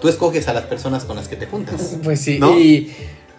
[0.01, 1.97] Tú escoges a las personas con las que te juntas.
[2.03, 2.37] Pues sí.
[2.39, 2.59] ¿No?
[2.59, 2.93] Y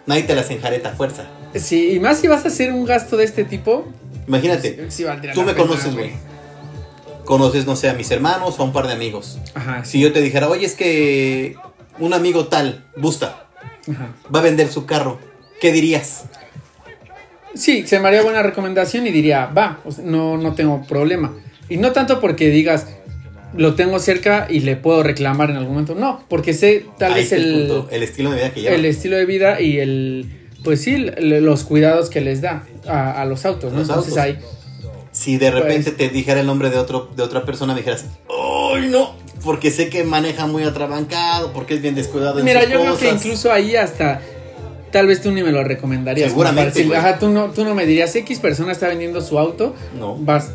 [0.07, 1.25] Nadie te las enjareta a fuerza.
[1.55, 3.87] sí, y más si vas a hacer un gasto de este tipo.
[4.27, 6.13] Imagínate, sí valdría tú me pena, conoces, güey.
[7.25, 9.39] Conoces, no sé, a mis hermanos o a un par de amigos.
[9.55, 11.57] Ajá, Si yo te dijera, oye, es que
[11.99, 13.47] un amigo tal, Busta,
[13.91, 14.09] ajá.
[14.35, 15.19] va a vender su carro,
[15.61, 16.25] ¿qué dirías?
[17.55, 21.33] Sí, se me haría buena recomendación y diría, va, no, no tengo problema.
[21.69, 22.87] Y no tanto porque digas,
[23.57, 25.95] lo tengo cerca y le puedo reclamar en algún momento.
[25.95, 28.75] No, porque sé tal Ahí vez el, el estilo de vida que lleva.
[28.75, 33.25] el estilo de vida y el, pues sí, los cuidados que les da a, a
[33.27, 33.79] los autos, ¿no?
[33.81, 34.25] Los Entonces autos.
[34.25, 34.39] ahí,
[35.13, 38.07] Si de repente Pues- te dijera el nombre de otro de otra persona, me dijeras,
[38.29, 39.15] ¡ay no!
[39.45, 42.97] Porque sé que maneja muy atrabancado, porque es bien descuidado en mira, sus yo creo
[42.99, 44.21] que incluso ahí hasta,
[44.91, 46.31] tal vez tú ni me lo recomendarías.
[46.31, 46.97] Seguramente.
[46.97, 50.17] Ajá, tú no, tú no me dirías, X persona está vendiendo su auto, No.
[50.17, 50.51] vas,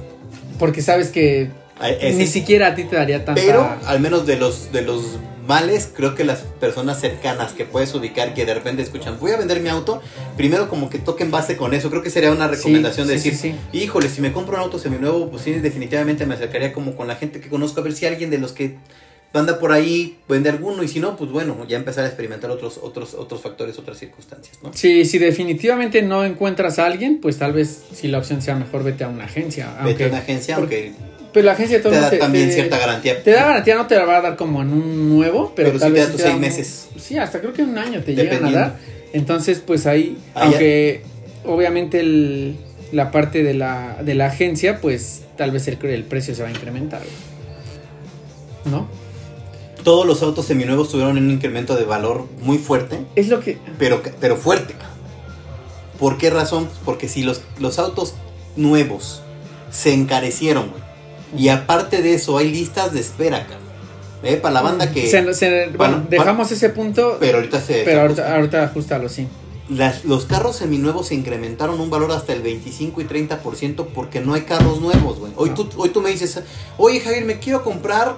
[0.60, 3.41] porque sabes que Ay, ese- ni siquiera a ti te daría tanta...
[3.41, 5.17] Pero al menos de los de los
[5.48, 9.38] males, creo que las personas cercanas que puedes ubicar que de repente escuchan, voy a
[9.38, 10.00] vender mi auto,
[10.38, 11.89] primero como que toquen base con eso.
[11.89, 14.78] Creo que sería una recomendación de sí, decir, sí, híjole, si me compro un auto
[14.78, 18.06] seminuevo, pues sí, definitivamente me acercaría como con la gente que conozco a ver si
[18.06, 18.76] alguien de los que
[19.34, 22.80] anda por ahí vende alguno y si no, pues bueno, ya empezar a experimentar otros
[22.82, 24.71] otros otros factores, otras circunstancias, ¿no?
[24.73, 28.84] Sí, si definitivamente no encuentras a alguien, pues tal vez si la opción sea mejor,
[28.84, 29.69] vete a una agencia.
[29.84, 32.80] Vete a una agencia, porque- aunque Pero la agencia te da modos también te- cierta
[32.80, 33.21] garantía.
[33.23, 35.80] Te da garantía, no te la va a dar como en un nuevo, pero, Pero
[35.80, 36.88] tal sí te da tus seis un- meses.
[36.98, 38.75] Sí, hasta creo que un año te llegan a dar.
[39.13, 40.46] Entonces, pues ahí, Ah, ya.
[40.46, 41.02] aunque
[41.46, 42.58] obviamente el-
[42.92, 46.48] la parte de la, de la agencia, pues tal vez el, el precio se va
[46.48, 47.02] a incrementar.
[48.65, 48.88] ¿No?
[49.84, 53.00] Todos los autos seminuevos tuvieron un incremento de valor muy fuerte.
[53.15, 53.58] Es lo que...
[53.77, 54.75] pero, pero fuerte.
[55.98, 56.69] ¿Por qué razón?
[56.86, 58.13] Porque si los, los autos
[58.56, 59.21] nuevos
[59.71, 60.82] se encarecieron, güey,
[61.44, 63.60] Y aparte de eso, hay listas de espera, cabrón.
[64.23, 64.36] ¿Eh?
[64.36, 65.08] Para la banda que...
[65.10, 67.84] Se- se- bueno, Bueno, dejamos ese punto, Pero ahorita se...
[67.86, 69.27] pero se ahorita, ahorita ajustalo, sí.
[69.69, 74.34] Las- los carros seminuevos se incrementaron un valor hasta el 25 y 30% porque no
[74.34, 75.32] hay carros nuevos, güey.
[75.38, 75.56] Hoy, No.
[75.56, 76.42] tú, hoy tú me dices,
[76.77, 78.15] oye Javier, me quiero comprar,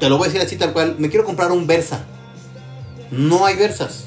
[0.00, 2.04] te lo voy a decir así tal cual, me quiero comprar un Versa.
[3.12, 4.06] No hay Versas.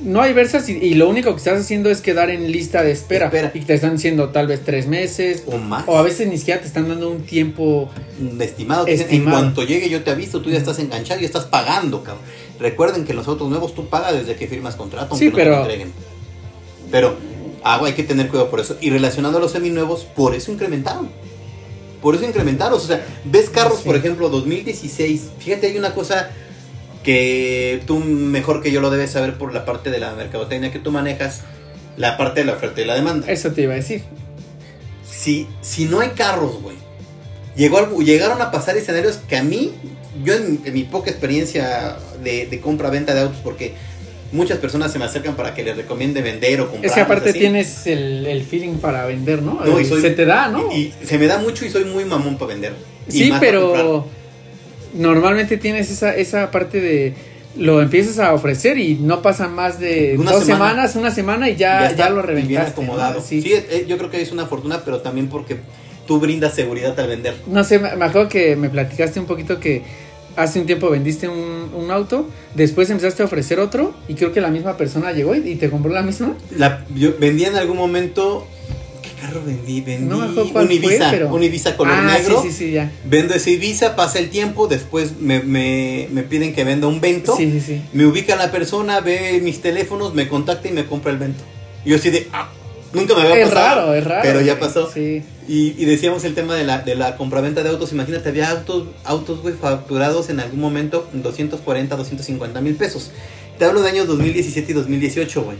[0.00, 2.90] No hay versas y, y lo único que estás haciendo es quedar en lista de
[2.90, 3.26] espera.
[3.26, 3.50] Espera.
[3.54, 5.44] Y te están diciendo tal vez tres meses.
[5.46, 5.84] O más.
[5.86, 7.88] O a veces ni siquiera te están dando un tiempo.
[8.38, 9.38] Estimado, te Estimado.
[9.38, 12.22] en cuanto llegue yo te aviso, tú ya estás enganchado y estás pagando, cabrón.
[12.60, 15.42] Recuerden que los autos nuevos tú pagas desde que firmas contrato, aunque Sí, no te
[15.42, 15.92] pero- lo entreguen.
[16.90, 17.16] Pero
[17.62, 18.76] agua hay que tener cuidado por eso.
[18.82, 21.08] Y relacionado a los seminuevos, por eso incrementaron.
[22.04, 22.74] Por eso incrementaron.
[22.78, 23.84] O sea, ves carros, Sí.
[23.86, 25.22] por ejemplo, 2016.
[25.38, 26.28] Fíjate, hay una cosa
[27.02, 30.78] que tú mejor que yo lo debes saber por la parte de la mercadotecnia que
[30.78, 31.40] tú manejas,
[31.96, 33.26] la parte de la oferta y la demanda.
[33.32, 34.02] Eso te iba a decir.
[35.10, 36.76] Si, si no hay carros, güey.
[37.56, 39.72] Llegó llegaron a pasar escenarios que a mí,
[40.24, 43.74] yo en, en mi poca experiencia de, de compra-venta de autos, porque
[44.32, 46.86] muchas personas se me acercan para que les recomiende vender o comprar.
[46.86, 47.38] Es que aparte así.
[47.38, 49.60] tienes el, el feeling para vender, ¿no?
[49.64, 50.72] No, y Eh, soy- Se te da, ¿no?
[50.72, 52.72] Y, y se me da mucho y soy muy mamón para vender.
[53.08, 54.06] Sí, pero
[54.94, 57.14] normalmente tienes esa, esa parte de
[57.56, 60.70] lo empiezas a ofrecer y no pasan más de Una dos semana.
[60.70, 62.70] semanas, una semana y ya, ya, está, lo y bien reventaste.
[62.72, 63.20] acomodado.
[63.20, 63.24] ¿no?
[63.24, 63.52] Sí, Sí.
[63.52, 65.58] eh, yo creo que es una fortuna, pero también porque
[66.06, 67.34] tú brindas seguridad al vender.
[67.46, 69.82] No sé, me acuerdo que me platicaste un poquito que
[70.36, 74.40] hace un tiempo vendiste un, un auto, después empezaste a ofrecer otro y creo que
[74.40, 76.34] la misma persona llegó y, y te compró la misma.
[76.56, 78.46] La, yo vendí en algún momento.
[79.02, 79.80] ¿Qué carro vendí?
[79.82, 81.10] Vendí No un Ibiza.
[81.10, 81.34] pero...
[81.34, 82.40] Un Ibiza color ah, negro.
[82.42, 82.90] Sí, sí, sí, ya.
[83.04, 87.36] Vendo ese Ibiza, pasa el tiempo, después me, me, me piden que venda un Vento.
[87.36, 87.82] Sí, sí, sí.
[87.92, 91.42] Me ubica la persona, ve mis teléfonos, me contacta y me compra el Vento.
[91.84, 92.48] Y yo así de, ah,
[92.94, 93.80] nunca me había Es pasado.
[93.82, 94.20] raro, es raro.
[94.22, 94.90] Pero ya pasó.
[94.92, 95.22] Sí.
[95.48, 97.92] Y, y decíamos el tema de la, de la compraventa de autos.
[97.92, 103.10] Imagínate, había autos, autos, güey, facturados en algún momento en 240, 250 mil pesos.
[103.58, 105.56] Te hablo de años 2017 y 2018, güey.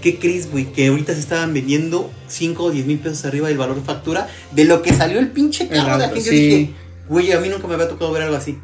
[0.00, 0.66] ¿Qué crees, güey?
[0.66, 4.64] Que ahorita se estaban vendiendo 5 o 10 mil pesos arriba del valor factura de
[4.66, 6.24] lo que salió el pinche El carro de auto, aquí.
[6.24, 6.36] Yo sí.
[6.38, 6.70] dije,
[7.08, 8.58] güey, a mí nunca me había tocado ver algo así.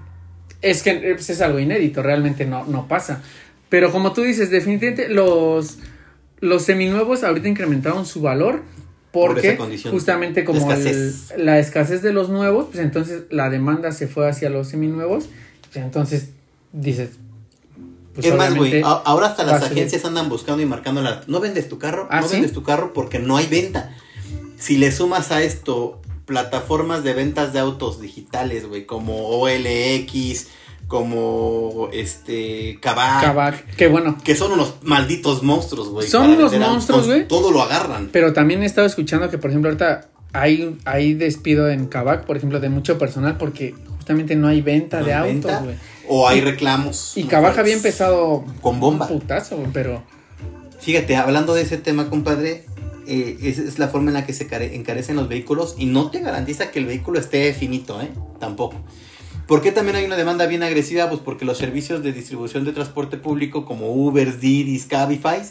[0.62, 3.23] Es que eh, pues, es algo inédito, realmente no, no pasa.
[3.71, 5.79] Pero como tú dices, definitivamente los,
[6.41, 8.62] los seminuevos ahorita incrementaron su valor
[9.12, 9.57] Por porque
[9.91, 11.32] justamente como La el- escasez.
[11.38, 15.26] la escasez de los nuevos, pues entonces la demanda se fue hacia los seminuevos.
[15.72, 16.30] pues, entonces
[16.72, 17.11] dices...
[18.14, 21.22] pues, es más, güey, ahora hasta las agencias andan buscando y marcando la...
[21.26, 22.34] No vendes tu carro, ¿Ah, no sí?
[22.34, 23.95] vendes tu carro porque no hay venta.
[24.59, 30.47] Si le sumas a esto plataformas de ventas de autos digitales, güey, como OLX,
[30.91, 36.09] como este Kavak, Kavak, que bueno, que son unos malditos monstruos, güey.
[36.09, 37.28] Son unos monstruos, güey.
[37.28, 38.09] Todo lo agarran.
[38.12, 42.36] Pero también he estado escuchando que, por ejemplo, ahorita hay, hay despido en Kavak, por
[42.36, 45.76] ejemplo, de mucho personal porque justamente no hay venta No de hay autos, güey.
[46.09, 47.16] O hay reclamos.
[47.16, 47.59] Y fuertes.
[47.59, 49.07] había empezado Con bomba.
[49.07, 50.03] un putazo, pero
[50.80, 52.64] Fíjate, hablando de ese tema, compadre,
[53.07, 56.18] eh, es la forma en la que se care- encarecen los vehículos y no te
[56.20, 58.09] garantiza que el vehículo esté finito, ¿eh?
[58.41, 58.76] Tampoco.
[59.51, 61.09] ¿Por qué también hay una demanda bien agresiva?
[61.09, 65.42] Pues porque los servicios de distribución de transporte público como Uber, Didi, Cabify,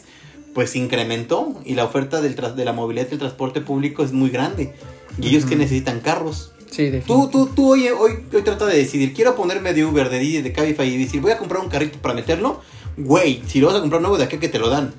[0.54, 4.72] pues incrementó y la oferta del de la movilidad del transporte público es muy grande.
[5.20, 6.54] Y ellos que necesitan carros.
[6.70, 10.18] sí, Tú, tú, tú hoy, hoy, hoy trata de decidir, quiero ponerme de Uber, de
[10.18, 12.62] Didi, de Cabify y decir, voy a comprar un carrito para meterlo.
[12.96, 14.94] Güey, si lo vas a comprar nuevo, de aquí que te lo dan.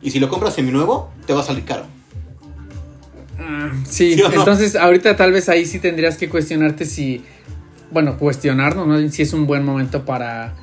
[0.00, 1.86] Y si lo compras seminuevo, te va a salir caro.
[3.36, 4.36] Ah, sí, ¿Sí o no?
[4.36, 7.24] entonces ahorita tal vez ahí sí tendrías que cuestionarte si,
[7.90, 9.08] bueno, cuestionarnos, ¿no?
[9.10, 10.54] Si es un buen momento para...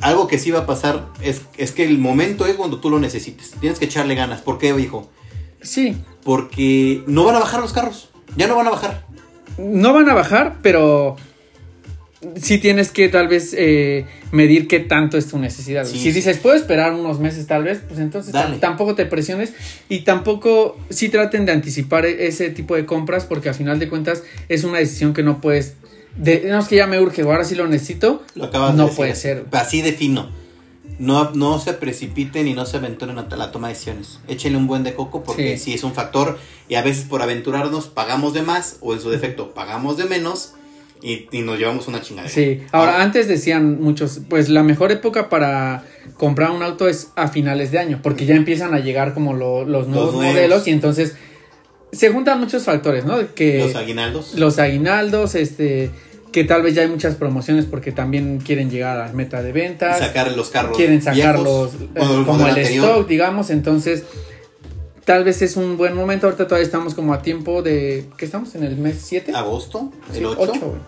[0.00, 3.00] Algo que sí va a pasar es, es que el momento es cuando tú lo
[3.00, 3.52] necesites.
[3.60, 4.40] Tienes que echarle ganas.
[4.40, 5.10] ¿Por qué, hijo?
[5.60, 8.10] Sí, Porque no van a bajar los carros.
[8.36, 9.04] Ya no van a bajar.
[9.58, 11.16] no van a bajar, pero
[12.36, 15.84] sí tienes que tal vez eh, medir qué tanto es tu necesidad.
[15.84, 16.12] Sí, si sí.
[16.12, 18.58] dices, puedo esperar unos meses tal vez, pues entonces Dale.
[18.58, 19.52] tampoco te presiones
[19.88, 23.88] y tampoco sí traten de anticipar e- ese tipo de compras porque a final de
[23.88, 25.74] cuentas es una decisión que no puedes...
[26.18, 28.22] De, no es que ya me urge, ahora sí lo necesito.
[28.34, 28.96] Lo acabas No de decir.
[28.96, 29.44] puede ser.
[29.52, 30.30] Así de fino.
[30.98, 34.18] No, no se precipiten y no se aventuren a la toma de decisiones.
[34.26, 35.64] Échenle un buen de coco porque Sí.
[35.66, 35.74] sí.
[35.74, 36.36] es un factor
[36.68, 40.54] y a veces por aventurarnos pagamos de más o en su defecto pagamos de menos
[41.00, 42.28] y, y nos llevamos una chingada.
[42.28, 45.84] Sí, ahora antes decían muchos, pues la mejor época para
[46.16, 49.64] comprar un auto es a finales de año, porque ya empiezan a llegar como lo-
[49.64, 50.32] los nuevos nuevos.
[50.34, 51.14] modelos y entonces
[51.92, 53.18] se juntan muchos factores, ¿no?
[53.36, 54.34] Que Los aguinaldos.
[54.34, 55.90] los aguinaldos, este,
[56.32, 59.52] que tal vez ya hay muchas promociones porque también quieren llegar a la meta de
[59.52, 60.76] ventas, sacar los carros.
[60.76, 62.84] quieren sacar viejos, los, eh, como el anterior.
[62.86, 64.04] stock, digamos, entonces
[65.04, 66.26] tal vez es un buen momento.
[66.26, 68.06] Ahorita todavía estamos como a tiempo de.
[68.18, 68.54] ¿Qué estamos?
[68.54, 69.32] ¿En el mes 7?
[69.34, 69.90] ¿Agosto?
[70.12, 70.36] ¿El Sí, 8?
[70.40, 70.80] ocho, güey.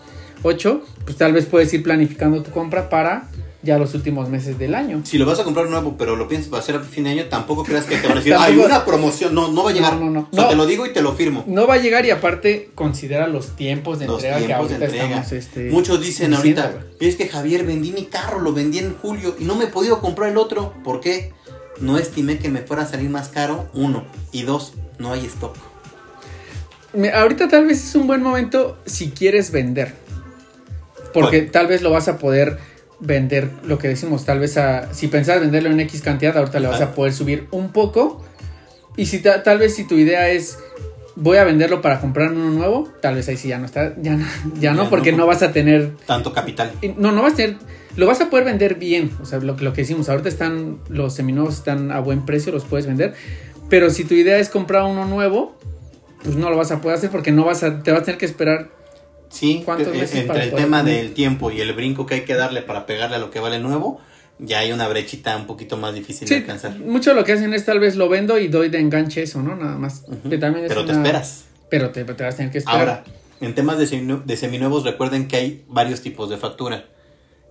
[0.43, 3.29] Ocho, pues tal vez puedes ir planificando tu compra para
[3.63, 5.03] ya los últimos meses del año.
[5.05, 7.25] Si lo vas a comprar nuevo, pero lo piensas para hacer a fin de año,
[7.27, 9.35] tampoco creas que te van a decir, hay una promoción.
[9.35, 9.95] No, no va a llegar.
[9.95, 10.29] No, no, no.
[10.33, 10.51] O sea, No.
[10.51, 11.45] te lo digo y te lo firmo.
[11.47, 14.85] No va a llegar y aparte considera los tiempos de Los entrega que de ahorita
[14.85, 15.05] entrega.
[15.05, 15.33] estamos.
[15.33, 19.37] Este, Muchos dicen diciendo, ahorita, es que Javier vendí mi carro, lo vendí en julio
[19.39, 20.73] y no me he podido comprar el otro.
[20.83, 21.33] ¿Por qué?
[21.81, 24.05] No estimé que me fuera a salir más caro, uno.
[24.33, 25.55] Y dos, no hay stock.
[27.15, 29.95] Ahorita tal vez es un buen momento si quieres vender.
[31.15, 31.53] Porque Bueno.
[31.53, 32.59] tal vez lo vas a poder
[33.01, 36.69] vender, lo que decimos, tal vez a, si pensabas venderlo en X cantidad, ahorita le
[36.69, 36.85] vas Ah.
[36.85, 38.23] a poder subir un poco.
[38.97, 40.59] Y si ta- tal vez si tu idea es
[41.17, 44.15] voy a venderlo para comprar uno nuevo, tal vez ahí sí ya no está, ya
[44.17, 44.25] no,
[44.59, 45.19] ya no Ya porque no.
[45.19, 46.73] no vas a tener Tanto capital.
[46.97, 47.57] No, no vas a tener.
[47.97, 49.11] Lo vas a poder vender bien.
[49.21, 50.79] O sea, lo, que- lo que decimos, ahorita están.
[50.89, 53.15] Los seminuevos están a buen precio, los puedes vender.
[53.69, 55.57] Pero si tu idea es comprar uno nuevo,
[56.23, 57.83] pues no lo vas a poder hacer porque no vas a.
[57.83, 58.69] Te vas a tener que esperar.
[59.31, 62.21] Sí, ¿Cuántos eh, meses para entre el tema del tiempo y el brinco que hay
[62.23, 64.01] que darle para pegarle a lo que vale nuevo,
[64.39, 66.79] ya hay una brechita un poquito más difícil de alcanzar.
[66.79, 69.55] mucho lo que hacen es tal vez lo vendo y doy de enganche eso, ¿no?
[69.55, 70.05] Nada más.
[70.29, 71.45] Que también es Pero te esperas.
[71.69, 72.81] Pero te, te vas a tener que esperar.
[72.81, 73.05] Ahora,
[73.41, 76.87] en temas de, seminu- de seminuevos, recuerden que hay varios tipos de factura.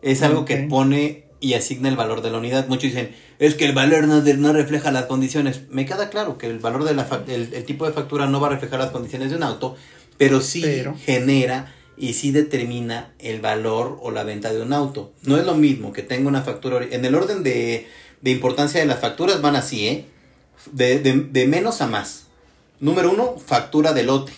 [0.02, 2.68] Es algo que pone y asigna el valor de la unidad.
[2.68, 5.62] Muchos dicen, es que el valor no, de- no refleja las condiciones.
[5.70, 8.42] Me queda claro que el valor de la fa- el, el tipo de factura no
[8.42, 9.78] va a reflejar las condiciones de un auto,
[10.20, 15.12] pero sí Pero- genera y sí determina el valor o la venta de un auto.
[15.24, 16.86] No es lo mismo que tenga una factura.
[16.92, 17.88] En el orden de,
[18.22, 20.06] de importancia de las facturas van así, ¿eh?
[20.72, 22.26] De, de- de menos a más.
[22.80, 24.32] Número uno, factura de lote.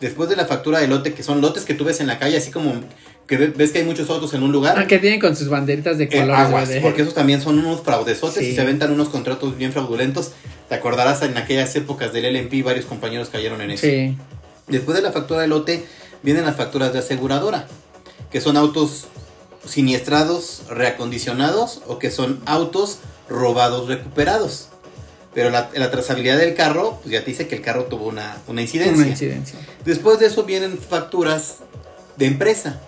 [0.00, 2.36] Después de la factura de lote, que son lotes que tú ves en la calle,
[2.36, 2.74] así como
[3.38, 4.78] que ves que hay muchos autos en un lugar.
[4.78, 6.36] Ah, que tienen con sus banderitas de eh, colores.
[6.46, 8.50] aguas, de- porque esos también son unos fraudesotes Sí.
[8.50, 10.32] y se ventan unos contratos bien fraudulentos.
[10.68, 13.86] Te acordarás en aquellas épocas del LMP, varios compañeros cayeron en eso.
[13.86, 14.16] Sí.
[14.68, 15.84] Después de la factura de lote,
[16.22, 17.66] vienen las facturas de aseguradora,
[18.30, 19.06] que son autos
[19.66, 24.68] siniestrados, reacondicionados o que son autos robados, recuperados.
[25.34, 28.36] Pero la, la trazabilidad del carro, pues ya te dice que el carro tuvo una,
[28.48, 28.94] una incidencia.
[28.96, 29.58] Una incidencia.
[29.84, 31.56] Después de eso vienen facturas
[32.18, 32.80] de empresa.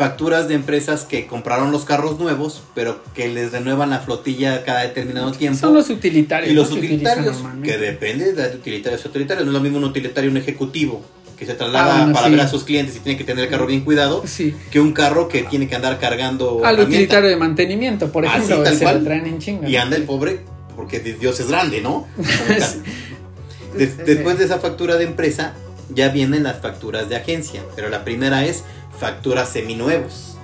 [0.00, 4.80] Facturas de empresas que compraron los carros nuevos, pero que les renuevan la flotilla cada
[4.80, 5.58] determinado tiempo.
[5.58, 6.50] Son los utilitarios.
[6.50, 9.44] y los utilitarios, que depende de utilitarios y utilitarios.
[9.44, 11.02] No es lo mismo un utilitario, un ejecutivo,
[11.38, 12.30] que se traslada Ah, bueno, para sí.
[12.32, 14.54] ver a sus clientes y tiene que tener el carro bien cuidado, Sí.
[14.70, 18.62] que un carro que tiene que andar cargando Al utilitario de mantenimiento, por ejemplo, sí,
[18.64, 18.98] tal se cual.
[19.00, 19.68] lo traen en chinga.
[19.68, 20.40] Y anda el pobre,
[20.76, 22.06] porque Dios es grande, ¿no?
[23.76, 25.52] Des- después de esa factura de empresa,
[25.94, 27.62] ya vienen las facturas de agencia.
[27.76, 28.64] Pero la primera es
[28.98, 30.36] facturas seminuevos,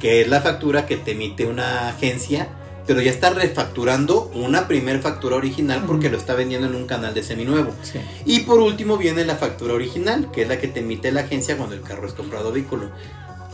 [0.00, 2.48] que es la factura que te emite una agencia,
[2.86, 7.12] pero ya está refacturando una primer factura original porque lo está vendiendo en un canal
[7.12, 7.72] de seminuevo.
[7.82, 8.00] Sí.
[8.24, 11.56] Y por último viene la factura original, que es la que te emite la agencia
[11.56, 12.90] cuando el carro es comprado vehículo.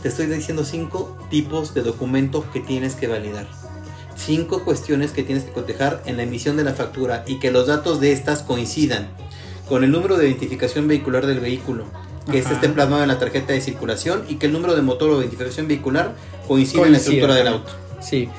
[0.01, 3.45] Te estoy diciendo cinco tipos de documentos que tienes que validar.
[4.15, 7.67] Cinco cuestiones que tienes que cotejar en la emisión de la factura y que los
[7.67, 9.09] datos de estas coincidan
[9.67, 11.85] con el número de identificación vehicular del vehículo,
[12.25, 12.37] que Ajá.
[12.39, 15.19] este esté plasmado en la tarjeta de circulación y que el número de motor o
[15.21, 16.13] identificación vehicular
[16.47, 17.71] coincida en la estructura del auto.
[18.01, 18.29] Sí.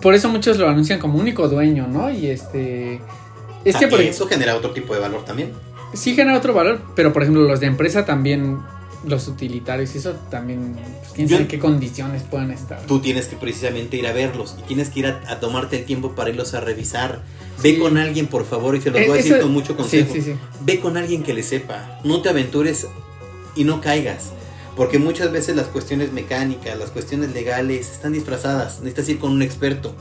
[0.00, 2.10] Por eso muchos lo anuncian como único dueño, ¿no?
[2.10, 3.00] Y este.
[3.64, 5.52] Es que Ah, por eso genera otro tipo de valor también.
[5.94, 8.58] sí genera otro valor, pero por ejemplo, los de empresa también,
[9.04, 12.80] los utilitarios, y eso también, pues, quién sabe en qué condiciones puedan estar.
[12.86, 15.84] tú tienes que precisamente ir a verlos y tienes que ir a, a tomarte el
[15.84, 17.22] tiempo para irlos a revisar.
[17.62, 17.78] Ve Sí.
[17.78, 19.74] con alguien, por favor, y se los Eh, voy a decir eso- con mucho Sí,
[19.74, 20.12] consejo.
[20.14, 20.34] sí, sí.
[20.64, 22.00] Ve con alguien que le sepa.
[22.04, 22.86] No te aventures
[23.56, 24.30] y no caigas.
[24.76, 28.78] Porque muchas veces las cuestiones mecánicas, las cuestiones legales están disfrazadas.
[28.80, 29.94] Necesitas ir con un experto.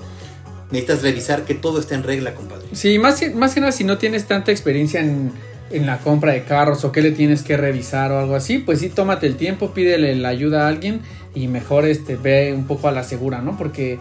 [0.71, 2.67] Necesitas revisar que todo esté en regla, compadre.
[2.71, 5.33] Sí, más, que- más que nada si no tienes tanta experiencia en,
[5.73, 8.79] en la compra de carros o qué le tienes que revisar o algo así, pues
[8.79, 11.01] sí, tómate el tiempo, pídele la ayuda a alguien
[11.33, 13.57] y mejor este ve un poco a la segura, ¿no?
[13.57, 13.99] Porque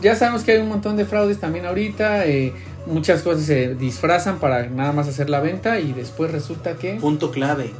[0.00, 2.52] ya sabemos que hay un montón de fraudes también ahorita, eh,
[2.86, 6.94] muchas cosas se disfrazan para nada más hacer la venta y después resulta que...
[6.94, 7.70] Punto clave.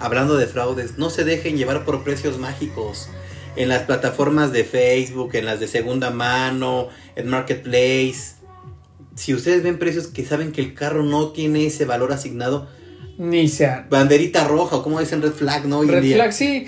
[0.00, 3.08] Hablando de fraudes, no se dejen llevar por precios mágicos.
[3.56, 8.37] En las plataformas de Facebook, en las de segunda mano, en Marketplace.
[9.18, 12.68] Si ustedes ven precios que saben que el carro no tiene ese valor asignado,
[13.18, 13.84] Ni sea...
[13.90, 15.80] banderita roja o como dicen red flag, ¿no?
[15.80, 16.14] Hoy en Red día.
[16.16, 16.66] flag, sí.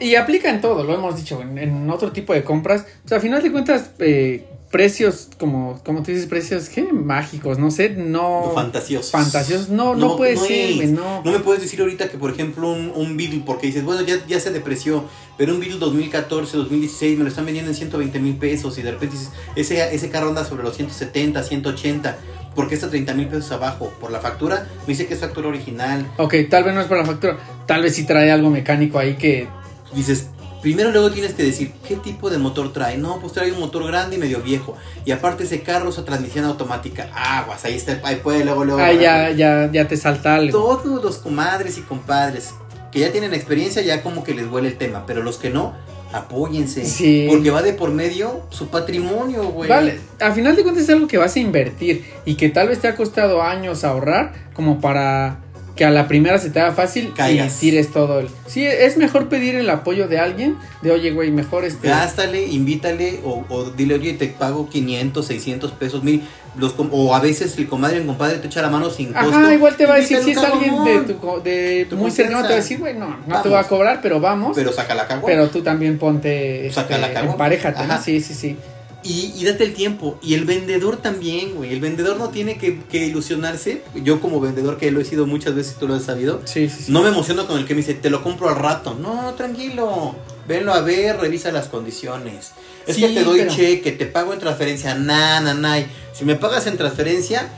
[0.00, 2.86] Y aplica en todo, lo hemos dicho, en, en otro tipo de compras.
[3.04, 6.92] O sea, a final de cuentas, eh, precios, como, como tú dices, precios, ¿qué?
[6.92, 8.52] Mágicos, no sé, no...
[8.54, 9.10] Fantasiosos.
[9.10, 10.76] Fantasiosos, no, no, puede ser, es.
[10.76, 11.22] güey, no.
[11.24, 14.24] No me puedes decir ahorita que, por ejemplo, un, un Beetle, porque dices, bueno, ya,
[14.26, 15.04] ya se depreció,
[15.38, 18.92] pero un Beetle 2014, 2016 me lo están vendiendo en 120 mil pesos y de
[18.92, 22.18] repente dices, ese, ese carro anda sobre los 170, 180.
[22.54, 23.92] ¿Por qué está 30 mil pesos abajo?
[24.00, 24.66] ¿Por la factura?
[24.80, 26.10] Me dice que es factura original.
[26.16, 27.38] Ok, tal vez no es por la factura.
[27.66, 29.46] Tal vez sí trae algo mecánico ahí que.
[29.94, 30.28] Dices,
[30.60, 32.98] primero luego tienes que decir, ¿qué tipo de motor trae?
[32.98, 34.76] No, pues trae un motor grande y medio viejo.
[35.04, 37.10] Y aparte ese carro es a transmisión automática.
[37.14, 38.80] Aguas, ahí está, ahí puede luego, luego.
[38.80, 40.52] Ah, ya, ya, ya te salta algo.
[40.52, 42.54] Todos los comadres y compadres
[42.92, 45.04] que ya tienen experiencia, ya como que les huele el tema.
[45.06, 45.74] Pero los que no,
[46.12, 46.84] apóyense.
[46.84, 47.26] Sí.
[47.28, 49.68] Porque va de por medio su patrimonio, güey.
[49.68, 52.80] Vale, a final de cuentas es algo que vas a invertir y que tal vez
[52.80, 55.40] te ha costado años ahorrar como para
[55.78, 57.56] que a la primera se te haga fácil Caigas.
[57.56, 58.18] y tires todo.
[58.18, 58.28] El...
[58.48, 61.86] Sí, es mejor pedir el apoyo de alguien, de oye, güey, mejor este...
[61.86, 66.22] Gástale, invítale o, o dile, oye, te pago 500, 600 pesos, mil.
[66.56, 69.30] Los, o a veces el comadre en compadre te echa la mano sin costo.
[69.30, 72.42] Ajá, igual te va a decir, si es alguien de, tu, de Tu muy cercano,
[72.42, 74.56] te va a decir, güey, no, no te va a cobrar, pero vamos.
[74.56, 75.48] Pero, Pero saca la cagua.
[75.48, 77.70] tú también ponte, Saca este, la.
[77.70, 78.02] Ajá.
[78.02, 78.56] Sí, sí, sí.
[79.04, 80.18] Y, y date el tiempo.
[80.22, 81.72] Y el vendedor también, güey.
[81.72, 83.82] El vendedor no tiene que, que ilusionarse.
[84.02, 86.40] Yo como vendedor, que lo he sido muchas veces, tú lo has sabido.
[86.44, 86.92] Sí, sí, sí.
[86.92, 88.94] No me emociono con el que me dice, te lo compro al rato.
[89.00, 90.16] No, tranquilo.
[90.48, 92.52] Venlo a ver, revisa las condiciones.
[92.86, 94.94] Es que te doy pero- cheque, te pago en transferencia.
[94.94, 95.76] Na, na, na.
[96.12, 97.48] Si me pagas en transferencia,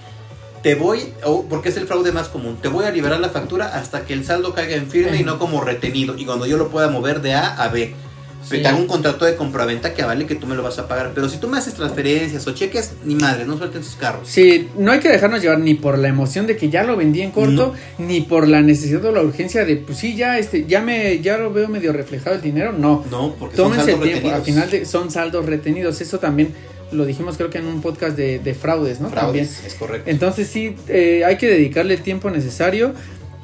[0.62, 1.14] te voy,
[1.49, 4.26] porque es el fraude más común, te voy a liberar la factura hasta que el
[4.26, 6.18] saldo caiga en firme y no como retenido.
[6.18, 7.95] Y cuando yo lo pueda mover de A a B.
[8.43, 8.62] Sí.
[8.62, 11.12] Te hago un contrato de compraventa que vale que tú me lo vas a pagar.
[11.14, 14.28] Pero si tú me haces transferencias o cheques, ni madre, no suelten sus carros.
[14.28, 17.20] Sí, no hay que dejarnos llevar ni por la emoción de que ya lo vendí
[17.20, 20.80] en corto, ni por la necesidad o la urgencia de, pues sí, ya este, ya
[20.80, 22.72] me, ya lo veo medio reflejado el dinero.
[22.72, 24.28] No, No, porque son tómense el saldos tiempo.
[24.28, 24.47] Al retenidos.
[24.47, 26.01] final de, son saldos retenidos.
[26.01, 26.55] Eso también
[26.93, 29.09] lo dijimos creo que en un podcast de, de fraudes, ¿no?
[29.11, 29.45] También.
[29.45, 30.11] Es correcto.
[30.11, 32.95] Entonces sí, eh, hay que dedicarle el tiempo necesario.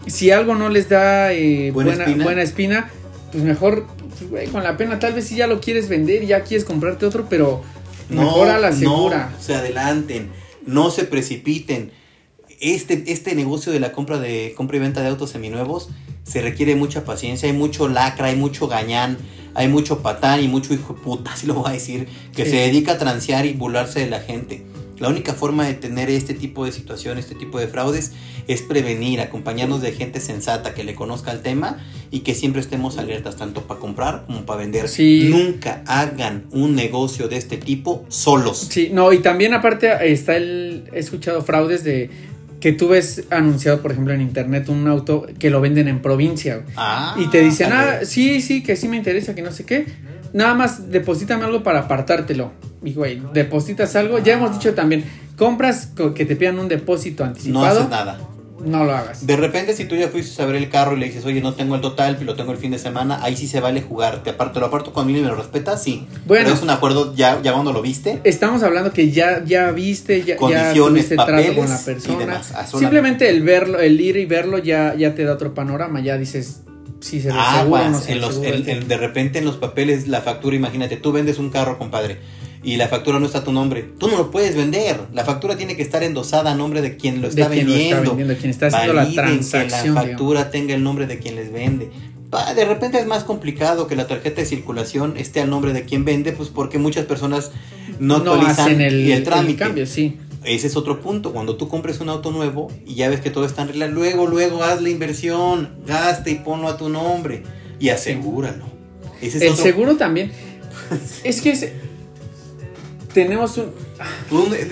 [0.07, 2.25] Si algo no les da eh, Buena buena, espina.
[2.25, 2.91] buena espina,
[3.33, 3.87] pues mejor,
[4.19, 6.65] pues, güey, con la pena, tal vez si ya lo quieres vender y ya quieres
[6.65, 7.63] comprarte otro, pero
[8.09, 9.31] mejor a la segura.
[9.37, 10.31] No se adelanten,
[10.67, 11.93] no se precipiten.
[12.61, 15.91] Este, este negocio de la compra de compra y venta de autos seminuevos
[16.25, 19.19] se requiere mucha paciencia, hay mucho lacra, hay mucho gañán,
[19.55, 22.53] hay mucho patán y mucho hijo de puta, así lo voy a decir, que Sí.
[22.53, 24.63] se dedica a transear y burlarse de la gente.
[24.99, 28.13] La única forma de tener este tipo de situación, este tipo de fraudes,
[28.49, 31.79] es prevenir, acompañarnos de gente sensata que le conozca el tema
[32.11, 34.89] y que siempre estemos alertas, tanto para comprar como para vender.
[34.89, 35.29] Sí.
[35.31, 38.69] Nunca hagan un negocio de este tipo solos.
[38.71, 42.11] Sí, no, y también aparte está el, he escuchado fraudes de
[42.61, 46.65] que tú ves anunciado, por ejemplo, en internet un auto que lo venden en provincia
[46.75, 49.87] Ah, y te dicen, ah, sí, sí, que sí me interesa, que no sé qué,
[50.37, 52.53] nada más deposítame algo para apartártelo.
[52.85, 55.05] Y güey, depositas algo, ya hemos dicho también,
[55.37, 58.19] compras co- que te pidan un depósito no anticipado, haces nada.
[58.65, 59.27] no lo hagas.
[59.27, 61.55] De repente, si tú ya fuiste a ver el carro y le dices, oye, no
[61.55, 64.23] tengo el total, lo tengo el fin de semana, ahí sí se vale jugar.
[64.23, 66.07] Te aparto, lo aparto conmigo y me lo respetas, sí.
[66.27, 66.45] Bueno.
[66.45, 68.21] Pero es un acuerdo ya, ya cuando lo viste.
[68.25, 72.19] Estamos hablando que ya, ya viste, ya, ya trato papeles con la y persona.
[72.19, 72.53] demás.
[72.79, 76.61] Simplemente el verlo, el ir y verlo ya, ya te da otro panorama, ya dices
[77.07, 77.35] si se no
[78.09, 78.81] en lo los, este.
[78.81, 82.19] de repente en los papeles, la factura, imagínate, tú vendes un carro, compadre,
[82.63, 83.85] y la factura no está a tu nombre.
[83.99, 84.99] Tú no lo puedes vender.
[85.13, 87.97] La factura tiene que estar endosada a nombre de quien lo de está lo vendiendo.
[87.97, 89.63] está vendiendo, quien está haciendo la transacción.
[89.63, 90.05] Que la digamos.
[90.05, 91.91] factura tenga el nombre de quien les vende.
[92.57, 96.05] De repente es más complicado que la tarjeta de circulación esté al nombre de quien
[96.05, 97.53] vende, pues porque muchas personas
[98.01, 99.57] no, No actualizan hacen el trámite.
[99.57, 100.17] cambio, sí.
[100.47, 101.33] Ese es otro punto.
[101.33, 104.27] Cuando tú compres un auto nuevo y ya ves que todo está en regla, luego,
[104.27, 107.43] luego haz la inversión, gasta y ponlo a tu nombre
[107.81, 108.65] y asegúralo.
[109.21, 110.31] Ese es El otro seguro también.
[111.25, 111.69] es que es-
[113.13, 113.73] tenemos un.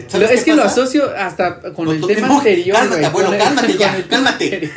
[0.09, 2.77] ¿sabes es que lo asocio hasta con el tema anterior.
[2.77, 4.71] cálmate, güey, abuelo, el- cálmate ya, cálmate.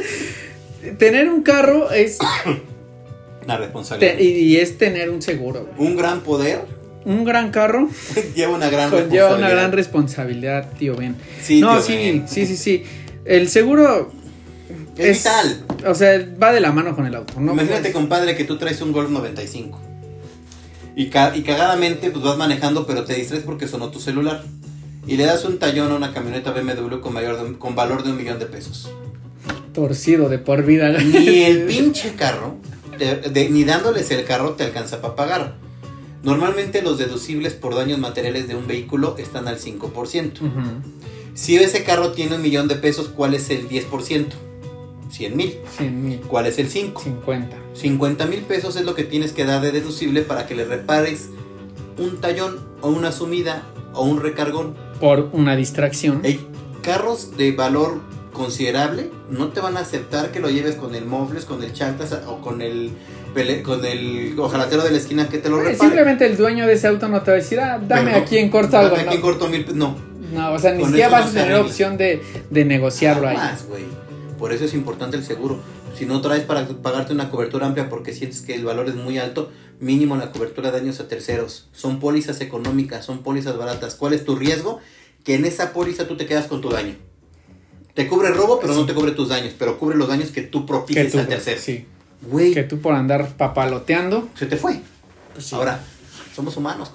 [0.98, 2.18] tener un carro es.
[3.46, 4.18] La te- responsabilidad.
[4.18, 5.68] y, y es tener un seguro.
[5.78, 6.60] Un gran poder
[7.04, 7.88] Un gran carro
[8.34, 11.16] lleva una gran conlleva una gran responsabilidad, tío Ben.
[11.42, 12.28] Sí, no, tío sí, Ben.
[12.28, 12.82] sí, sí, sí.
[13.24, 14.12] El seguro
[14.96, 15.64] Es, vital.
[15.86, 17.40] O sea, va de la mano con el auto.
[17.40, 17.52] ¿no?
[17.52, 19.80] Imagínate, Pues, compadre, que tú traes un Golf 95.
[20.96, 24.42] Y, ca- y cagadamente, pues vas manejando, pero te distraes porque sonó tu celular.
[25.06, 28.10] Y le das un tallón a una camioneta BMW con, mayor de con valor de
[28.10, 28.90] un millón de pesos.
[29.72, 30.90] torcido de por vida.
[30.98, 32.56] Ni el pinche carro,
[32.98, 35.54] de- de- ni dándoles el carro te alcanza para pagar.
[36.22, 40.40] Normalmente los deducibles por daños materiales de un vehículo están al 5%.
[40.40, 40.50] Ujú.
[41.34, 44.26] Si ese carro tiene un millón de pesos, ¿cuál es el 10%?
[45.10, 45.58] 100 mil.
[45.76, 46.20] 100 mil.
[46.20, 47.02] ¿Cuál es el 5?
[47.02, 47.56] 50.
[47.74, 51.30] 50 mil pesos es lo que tienes que dar de deducible para que le repares
[51.98, 53.62] un tallón o una sumida
[53.94, 54.74] o un recargón.
[55.00, 56.20] Por una distracción.
[56.24, 56.46] Hay
[56.82, 58.00] carros de valor
[58.40, 62.12] considerable, no te van a aceptar que lo lleves con el mofles, con el chantas
[62.26, 62.92] o con el
[63.64, 65.78] con el ojalatero de la esquina que te lo Eh, repare.
[65.78, 68.38] Simplemente el dueño de ese auto no te va a decir, ah, dame Pero, aquí
[68.38, 68.96] en corto algo.
[68.96, 69.26] Dame aquí en ¿no?
[69.26, 69.94] corto mil No.
[70.32, 71.60] No, o sea, ni siquiera vas a tener arregla.
[71.66, 73.36] opción de, de negociarlo ahí.
[73.68, 73.84] Güey.
[74.38, 75.58] Por eso es importante el seguro.
[75.96, 79.18] Si no traes para pagarte una cobertura amplia porque sientes que el valor es muy
[79.18, 81.68] alto, mínimo la cobertura de daños a terceros.
[81.72, 83.96] Son pólizas económicas, son pólizas baratas.
[83.96, 84.78] ¿Cuál es tu riesgo?
[85.24, 86.94] Que en esa póliza tú te quedas con tu daño.
[88.02, 90.64] Te cubre robo, pero no te cubre tus daños, pero cubre los daños que tú
[90.64, 90.74] tú,
[91.18, 91.60] al tercero.
[91.60, 91.86] sí,
[92.22, 94.28] Güey, que tú por andar papaloteando.
[94.34, 94.80] se te fue.
[95.34, 95.54] pues sí.
[95.54, 95.80] Ahora,
[96.34, 96.92] somos humanos.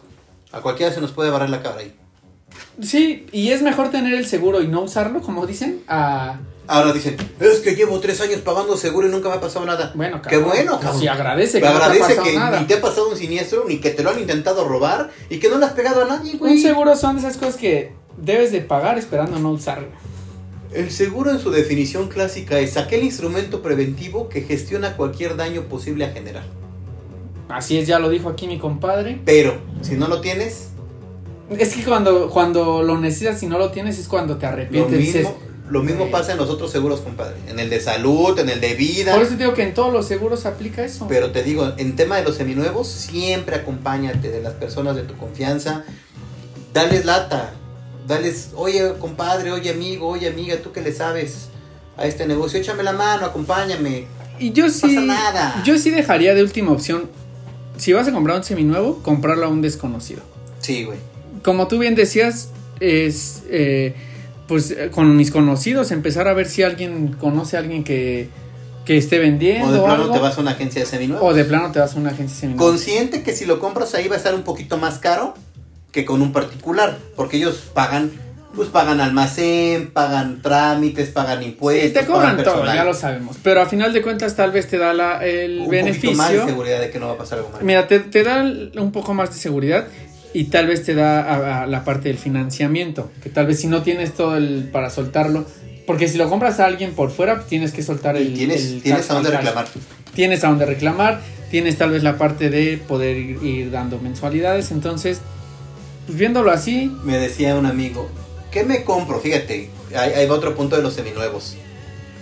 [0.51, 1.93] A cualquiera se nos puede barrer la cabra ahí.
[2.81, 6.39] Sí, y es mejor tener el seguro y no usarlo, como dicen, a...
[6.67, 9.91] Ahora dicen, es que llevo tres años pagando seguro y nunca me ha pasado nada.
[9.93, 10.99] Bueno, Qué bueno, cabrón.
[10.99, 12.59] sí, agradece que Me no te ha agradece que nada.
[12.59, 15.49] ni te ha pasado un siniestro, ni que te lo han intentado robar y que
[15.49, 16.53] no le has pegado a nadie, güey.
[16.53, 19.89] Un seguro son de esas cosas que debes de pagar esperando no usarlo.
[20.73, 26.05] El seguro en su definición clásica es aquel instrumento preventivo que gestiona cualquier daño posible
[26.05, 26.43] a generar.
[27.49, 29.21] Así es, ya lo dijo aquí mi compadre.
[29.23, 30.69] Pero, si no lo tienes,
[31.49, 34.97] Es que cuando, cuando lo necesitas y no lo tienes es cuando te lo arrepientes.
[34.97, 35.37] dices, mismo,
[35.69, 36.11] lo mismo güey.
[36.11, 37.35] pasa en los otros seguros, compadre.
[37.47, 39.13] En el de salud, en el de vida.
[39.13, 41.05] Por eso te digo que en todos los seguros aplica eso.
[41.07, 45.15] Pero te digo, en tema de los seminuevos, siempre acompáñate de las personas de tu
[45.15, 45.85] confianza.
[46.73, 47.53] Dales lata.
[48.07, 51.49] Dales, oye compadre, oye amigo, oye amiga, tú que le sabes
[51.97, 54.05] a este negocio, échame la mano, acompáñame.
[54.39, 55.63] y yo sí, pasa nada.
[55.65, 57.09] yo sí dejaría de última opción,
[57.77, 60.21] si vas a comprar un seminuevo, comprarlo a un desconocido.
[60.59, 60.97] Sí, güey.
[61.43, 62.49] Como tú bien decías,
[62.79, 63.95] es eh,
[64.47, 68.29] pues eh, con mis conocidos empezar a ver si alguien conoce a alguien que,
[68.85, 71.31] que esté vendiendo O de plano algo, te vas a una agencia de seminuevos.
[71.31, 72.69] o de plano te vas a una agencia seminueva.
[72.71, 75.33] Consciente que si lo compras ahí va a estar un poquito más caro
[75.95, 78.11] que con un particular, porque ellos pagan,
[78.53, 82.75] pues pagan almacén, pagan trámites, pagan impuestos, Sí, te cobran todo, personal.
[82.75, 83.37] ya lo sabemos.
[83.41, 86.09] Pero a final de cuentas tal vez te da la, el un beneficio.
[86.11, 87.63] poquito más de seguridad de que no va a pasar algo mal.
[87.63, 89.87] Mira, te, te da un poco más de seguridad
[90.33, 93.67] y tal vez te da a- a la parte del financiamiento, que tal vez si
[93.67, 95.45] no tienes todo el para soltarlo,
[95.87, 98.33] porque si lo compras a alguien por fuera, pues tienes que soltar el...
[98.33, 99.65] Tienes, el tienes a dónde reclamar.
[100.13, 101.21] Tienes a dónde reclamar,
[101.51, 105.21] tienes tal vez la parte de poder ir, ir dando mensualidades, entonces,
[106.05, 108.09] pues viéndolo así, Me decía un amigo,
[108.51, 109.19] ¿qué me compro?
[109.19, 111.55] Fíjate, ahí, ahí va otro punto de los seminuevos.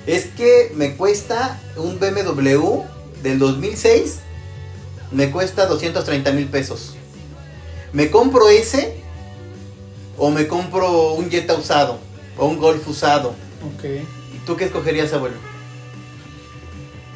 [0.07, 2.81] Es que me cuesta un BMW
[3.21, 4.19] del 2006,
[5.11, 6.95] me cuesta 230 mil pesos.
[7.93, 8.95] ¿Me compro ese?
[10.17, 11.99] ¿O me compro un Jetta usado?
[12.37, 13.29] ¿O un Golf usado?
[13.75, 13.85] ok.
[14.35, 15.35] ¿Y tú qué escogerías, abuelo?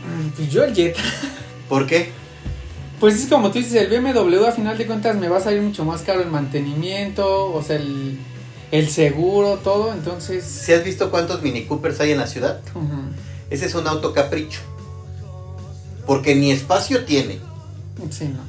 [0.05, 1.01] Mm, Pues yo el Jetta.
[1.68, 2.11] ¿Por qué?
[3.00, 5.62] Pues es como tú dices, el BMW a final de cuentas me va a salir
[5.62, 8.18] mucho más caro el mantenimiento, o sea, el,
[8.72, 10.43] el seguro, todo, entonces...
[10.43, 12.60] ¿Si has visto cuántos Mini Coopers hay en la ciudad?
[13.52, 14.62] Ese es un auto capricho.
[16.08, 17.39] Porque ni espacio tiene.
[18.10, 18.39] Sí, no.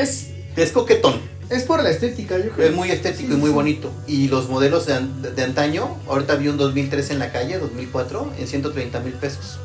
[0.00, 1.20] Es, Es coquetón.
[1.50, 2.68] es por la estética, yo creo.
[2.70, 3.90] Es muy estético y muy bonito.
[4.08, 8.32] Y los modelos de, an- de antaño, ahorita vi un 2003 en la calle, 2004,
[8.38, 9.58] en 130 mil pesos.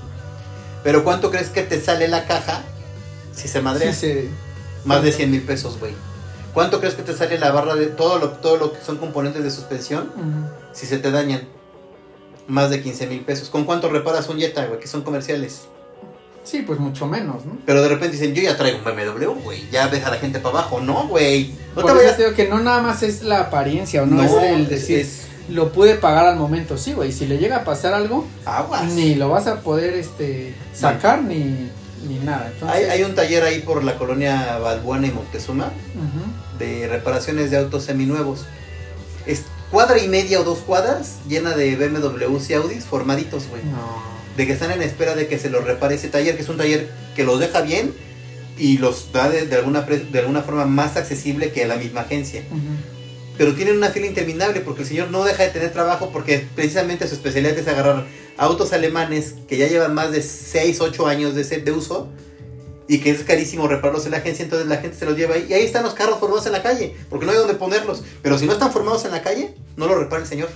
[0.83, 2.61] Pero ¿cuánto crees que te sale la caja
[3.37, 3.93] si se madrea?
[3.93, 4.29] Sí,
[4.83, 5.93] Más de 100 mil pesos, güey.
[6.53, 9.43] ¿Cuánto crees que te sale la barra de todo lo, todo lo que son componentes
[9.43, 10.09] de suspensión
[10.73, 11.41] si se te dañan?
[12.47, 13.49] Más de 15 mil pesos.
[13.49, 14.79] ¿Con cuánto reparas un Jetta, güey?
[14.79, 15.67] Que son comerciales.
[16.43, 17.57] Sí, pues mucho menos, ¿no?
[17.65, 19.69] Pero de repente dicen, yo ya traigo un BMW, güey.
[19.69, 20.79] Ya ves a la gente para abajo.
[20.79, 21.53] No, güey.
[21.75, 22.17] No Por te vayas.
[22.17, 25.27] digo que no nada más es la apariencia, o no, No, es el decir, es
[25.49, 28.91] lo pude pagar al momento, sí, güey, si le llega a pasar algo, aguas.
[28.93, 31.69] ni lo vas a poder este sacar ni,
[32.07, 32.49] ni nada.
[32.53, 35.71] Entonces, Hay, hay un taller ahí por la colonia Balbuena y Moctezuma
[36.59, 38.45] de reparaciones de autos seminuevos.
[39.25, 43.63] Es cuadra y media o dos cuadras llena de BMWs y Audis formaditos, güey.
[43.65, 44.17] No.
[44.37, 46.57] De que están en espera de que se los repare ese taller, que es un
[46.57, 47.93] taller que los deja bien
[48.57, 52.01] y los da de, de alguna, pre- de alguna forma más accesible que la misma
[52.01, 52.43] agencia.
[53.37, 57.07] Pero tienen una fila interminable porque el señor no deja de tener trabajo porque precisamente
[57.07, 58.05] su especialidad es agarrar
[58.37, 62.09] autos alemanes que ya llevan más de 6, 8 años de, de uso
[62.87, 65.47] y que es carísimo repararlos en la agencia, entonces la gente se los lleva ahí.
[65.49, 68.03] Y ahí están los carros formados en la calle, porque no hay donde ponerlos.
[68.21, 70.49] Pero si no están formados en la calle, no lo repara el señor.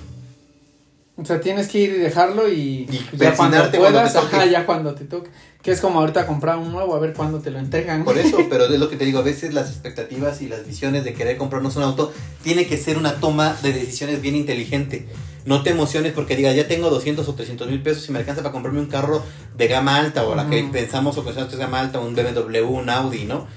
[1.17, 4.19] O sea, tienes que ir y dejarlo y, Y ya cuando persinarte cuando puedas, te
[4.19, 4.35] toque.
[4.35, 5.29] ajá, ya cuando te toque.
[5.61, 8.03] Que es como ahorita comprar un nuevo, a ver cuándo te lo entregan.
[8.03, 11.03] Por eso, pero es lo que te digo, a veces las expectativas y las visiones
[11.03, 12.11] de querer comprarnos un auto
[12.43, 15.07] tiene que ser una toma de decisiones bien inteligente.
[15.45, 18.41] No te emociones porque digas, ya tengo 200 o 300 mil pesos y me alcanza
[18.41, 19.23] para comprarme un carro
[19.57, 22.63] de gama alta o la que pensamos o pensamos que es gama alta, un BMW,
[22.63, 23.47] un Audi, ¿no?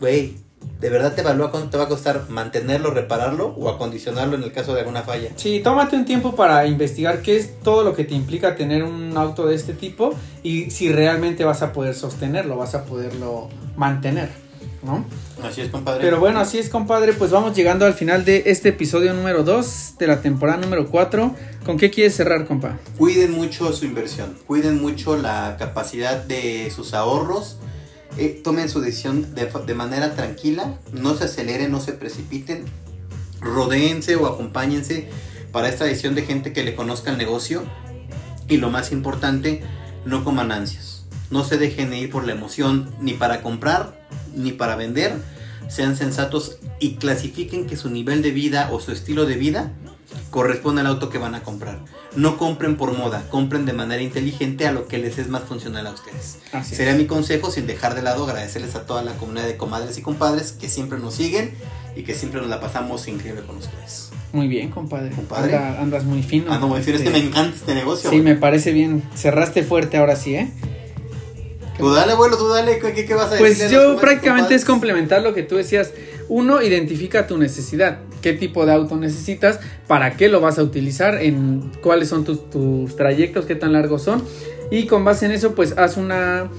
[0.00, 0.34] Güey,
[0.80, 4.52] ¿de verdad te evalúa cuánto te va a costar mantenerlo, repararlo o acondicionarlo en el
[4.52, 5.30] caso de alguna falla?
[5.36, 9.16] Sí, tómate un tiempo para investigar qué es todo lo que te implica tener un
[9.16, 14.48] auto de este tipo y si realmente vas a poder sostenerlo, vas a poderlo mantener.
[14.82, 15.04] ¿no?
[15.42, 16.00] Así es, compadre.
[16.00, 17.12] Pero bueno, así es, compadre.
[17.12, 21.34] Pues vamos llegando al final de este episodio número 2 de la temporada número 4.
[21.64, 22.78] ¿Con qué quieres cerrar, compa?
[22.96, 27.58] Cuiden mucho su inversión, cuiden mucho la capacidad de sus ahorros.
[28.16, 32.64] Eh, tomen su decisión de, de manera tranquila, no se aceleren, no se precipiten,
[33.40, 35.08] rodéense o acompáñense
[35.52, 37.62] para esta decisión de gente que le conozca el negocio
[38.48, 39.62] y lo más importante,
[40.04, 44.76] no coman ansias, no se dejen ir por la emoción ni para comprar ni para
[44.76, 45.16] vender,
[45.68, 49.72] sean sensatos y clasifiquen que su nivel de vida o su estilo de vida
[50.30, 51.78] corresponde al auto que van a comprar.
[52.16, 55.86] No compren por moda, compren de manera inteligente a lo que les es más funcional
[55.86, 56.38] a ustedes.
[56.52, 56.98] Así Sería es.
[56.98, 60.52] mi consejo sin dejar de lado agradecerles a toda la comunidad de comadres y compadres
[60.52, 61.52] que siempre nos siguen
[61.96, 64.10] y que siempre nos la pasamos increíble con ustedes.
[64.32, 65.10] Muy bien, compadre.
[65.10, 65.56] Compadre.
[65.56, 66.52] Anda- andas muy fino.
[66.52, 68.10] Ah, no, es que Este, me encanta este negocio.
[68.10, 68.34] Sí, güey.
[68.34, 69.02] me parece bien.
[69.16, 70.52] Cerraste fuerte ahora sí, ¿eh?
[71.78, 73.46] Tú dale, abuelo, tú dale, ¿qué, qué vas a decir?
[73.46, 75.92] Pues yo prácticamente es complementar lo que tú decías.
[76.28, 78.00] Uno, identifica tu necesidad.
[78.20, 79.60] ¿Qué tipo de auto necesitas?
[79.86, 81.22] ¿Para qué lo vas a utilizar?
[81.22, 83.46] ¿En cuáles son tus, trayectos?
[83.46, 84.22] ¿Qué tan largos son?
[84.70, 86.50] Y con base en eso, pues haz una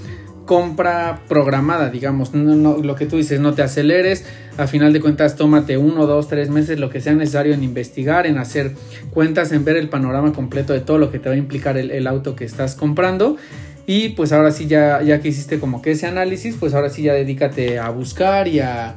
[0.45, 2.33] compra programada, digamos.
[2.33, 4.25] Lo que tú dices, no te aceleres.
[4.57, 8.25] A final de cuentas, tómate uno, dos, tres meses, lo que sea necesario en investigar,
[8.25, 8.73] en hacer
[9.11, 11.91] cuentas, en ver el panorama completo de todo lo que te va a implicar el,
[11.91, 13.37] el auto que estás comprando.
[13.85, 17.03] Y pues ahora sí, ya, ya que hiciste como que ese análisis, pues ahora sí
[17.03, 18.95] ya dedícate a buscar y a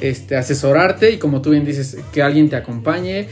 [0.00, 1.10] este, asesorarte.
[1.12, 3.28] Y como tú bien dices, que alguien te acompañe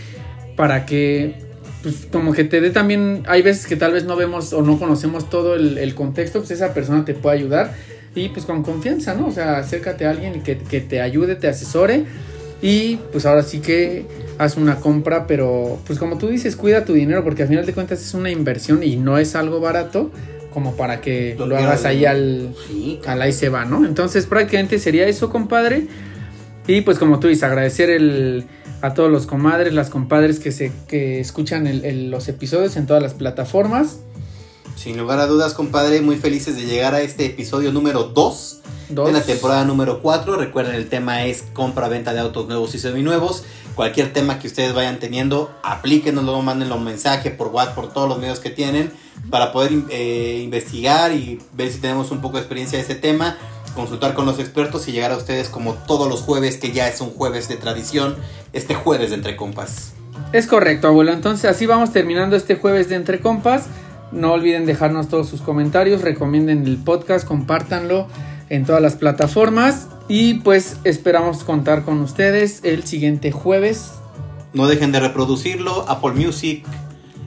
[0.56, 1.36] para que,
[1.82, 4.78] pues como que te dé también, hay veces que tal vez no vemos o no
[4.78, 7.74] conocemos todo el, el contexto, pues esa persona te puede ayudar.
[8.14, 9.28] Y pues con confianza, ¿no?
[9.28, 12.04] O sea, acércate a alguien que, que te ayude, te asesore.
[12.60, 14.06] Y pues ahora sí que
[14.38, 17.72] haz una compra, pero pues como tú dices, cuida tu dinero porque al final de
[17.72, 20.10] cuentas es una inversión y no es algo barato
[20.52, 23.84] como para que Lo lo hagas ahí al, Sí, al ahí se va, ¿no?
[23.84, 25.86] Entonces prácticamente sería eso, compadre.
[26.66, 28.46] Y pues como tú dices, agradecer el,
[28.82, 32.86] a todos los comadres, las compadres que, se, que escuchan el- el- los episodios en
[32.86, 33.98] todas las plataformas.
[34.76, 39.06] Sin lugar a dudas, compadre, muy felices de llegar a este episodio número 2 Dos.
[39.06, 40.36] de la temporada número 4.
[40.36, 43.44] Recuerden, el tema es compra-venta de autos nuevos y seminuevos.
[43.74, 48.18] Cualquier tema que ustedes vayan teniendo, aplíquenoslo, mándenlo un mensaje por WhatsApp, por todos los
[48.18, 48.90] medios que tienen,
[49.30, 53.36] para poder eh, investigar y ver si tenemos un poco de experiencia de ese tema,
[53.74, 57.00] consultar con los expertos y llegar a ustedes como todos los jueves, que ya es
[57.00, 58.16] un jueves de tradición,
[58.52, 59.94] este jueves de Entre Compas.
[60.32, 61.12] Es correcto, abuelo.
[61.12, 63.66] Entonces así vamos terminando este jueves de Entre Compas.
[64.12, 68.08] No olviden dejarnos todos sus comentarios, recomienden el podcast, compártanlo
[68.50, 73.92] en todas las plataformas y pues esperamos contar con ustedes el siguiente jueves.
[74.52, 76.66] No dejen de reproducirlo, Apple Music,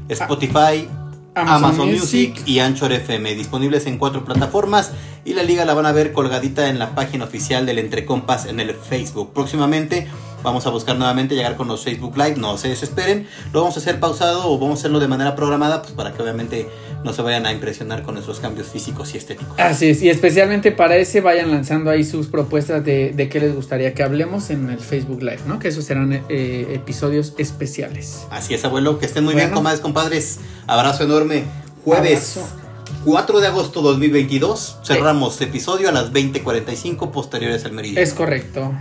[0.10, 0.88] Spotify,
[1.36, 2.30] Amazon Amazon, Music.
[2.30, 2.48] Music.
[2.48, 4.92] y Anchor FM, disponibles en cuatro plataformas
[5.26, 8.46] y la liga la van a ver colgadita en la página oficial del Entre Compas
[8.46, 9.34] en el Facebook.
[9.34, 10.08] Próximamente
[10.46, 13.80] vamos a buscar nuevamente llegar con los Facebook Live, no se desesperen, lo vamos a
[13.80, 16.70] hacer pausado o vamos a hacerlo de manera programada pues para que obviamente
[17.04, 19.60] no se vayan a impresionar con nuestros cambios físicos y estéticos.
[19.60, 23.56] Así es, y especialmente para ese vayan lanzando ahí sus propuestas de, de qué les
[23.56, 25.60] gustaría que hablemos en el Facebook Live, ¿no?
[25.60, 28.26] Que esos serán eh, episodios especiales.
[28.30, 30.40] Así es, abuelo, que estén muy bien, comadres, compadres.
[30.68, 31.44] Abrazo enorme.
[31.84, 32.66] Jueves Abrazo.
[33.06, 34.80] 4 de agosto 2022.
[34.84, 38.04] Cerramos episodio a las 20:45 posteriores al meridiano.
[38.04, 38.74] Es correcto.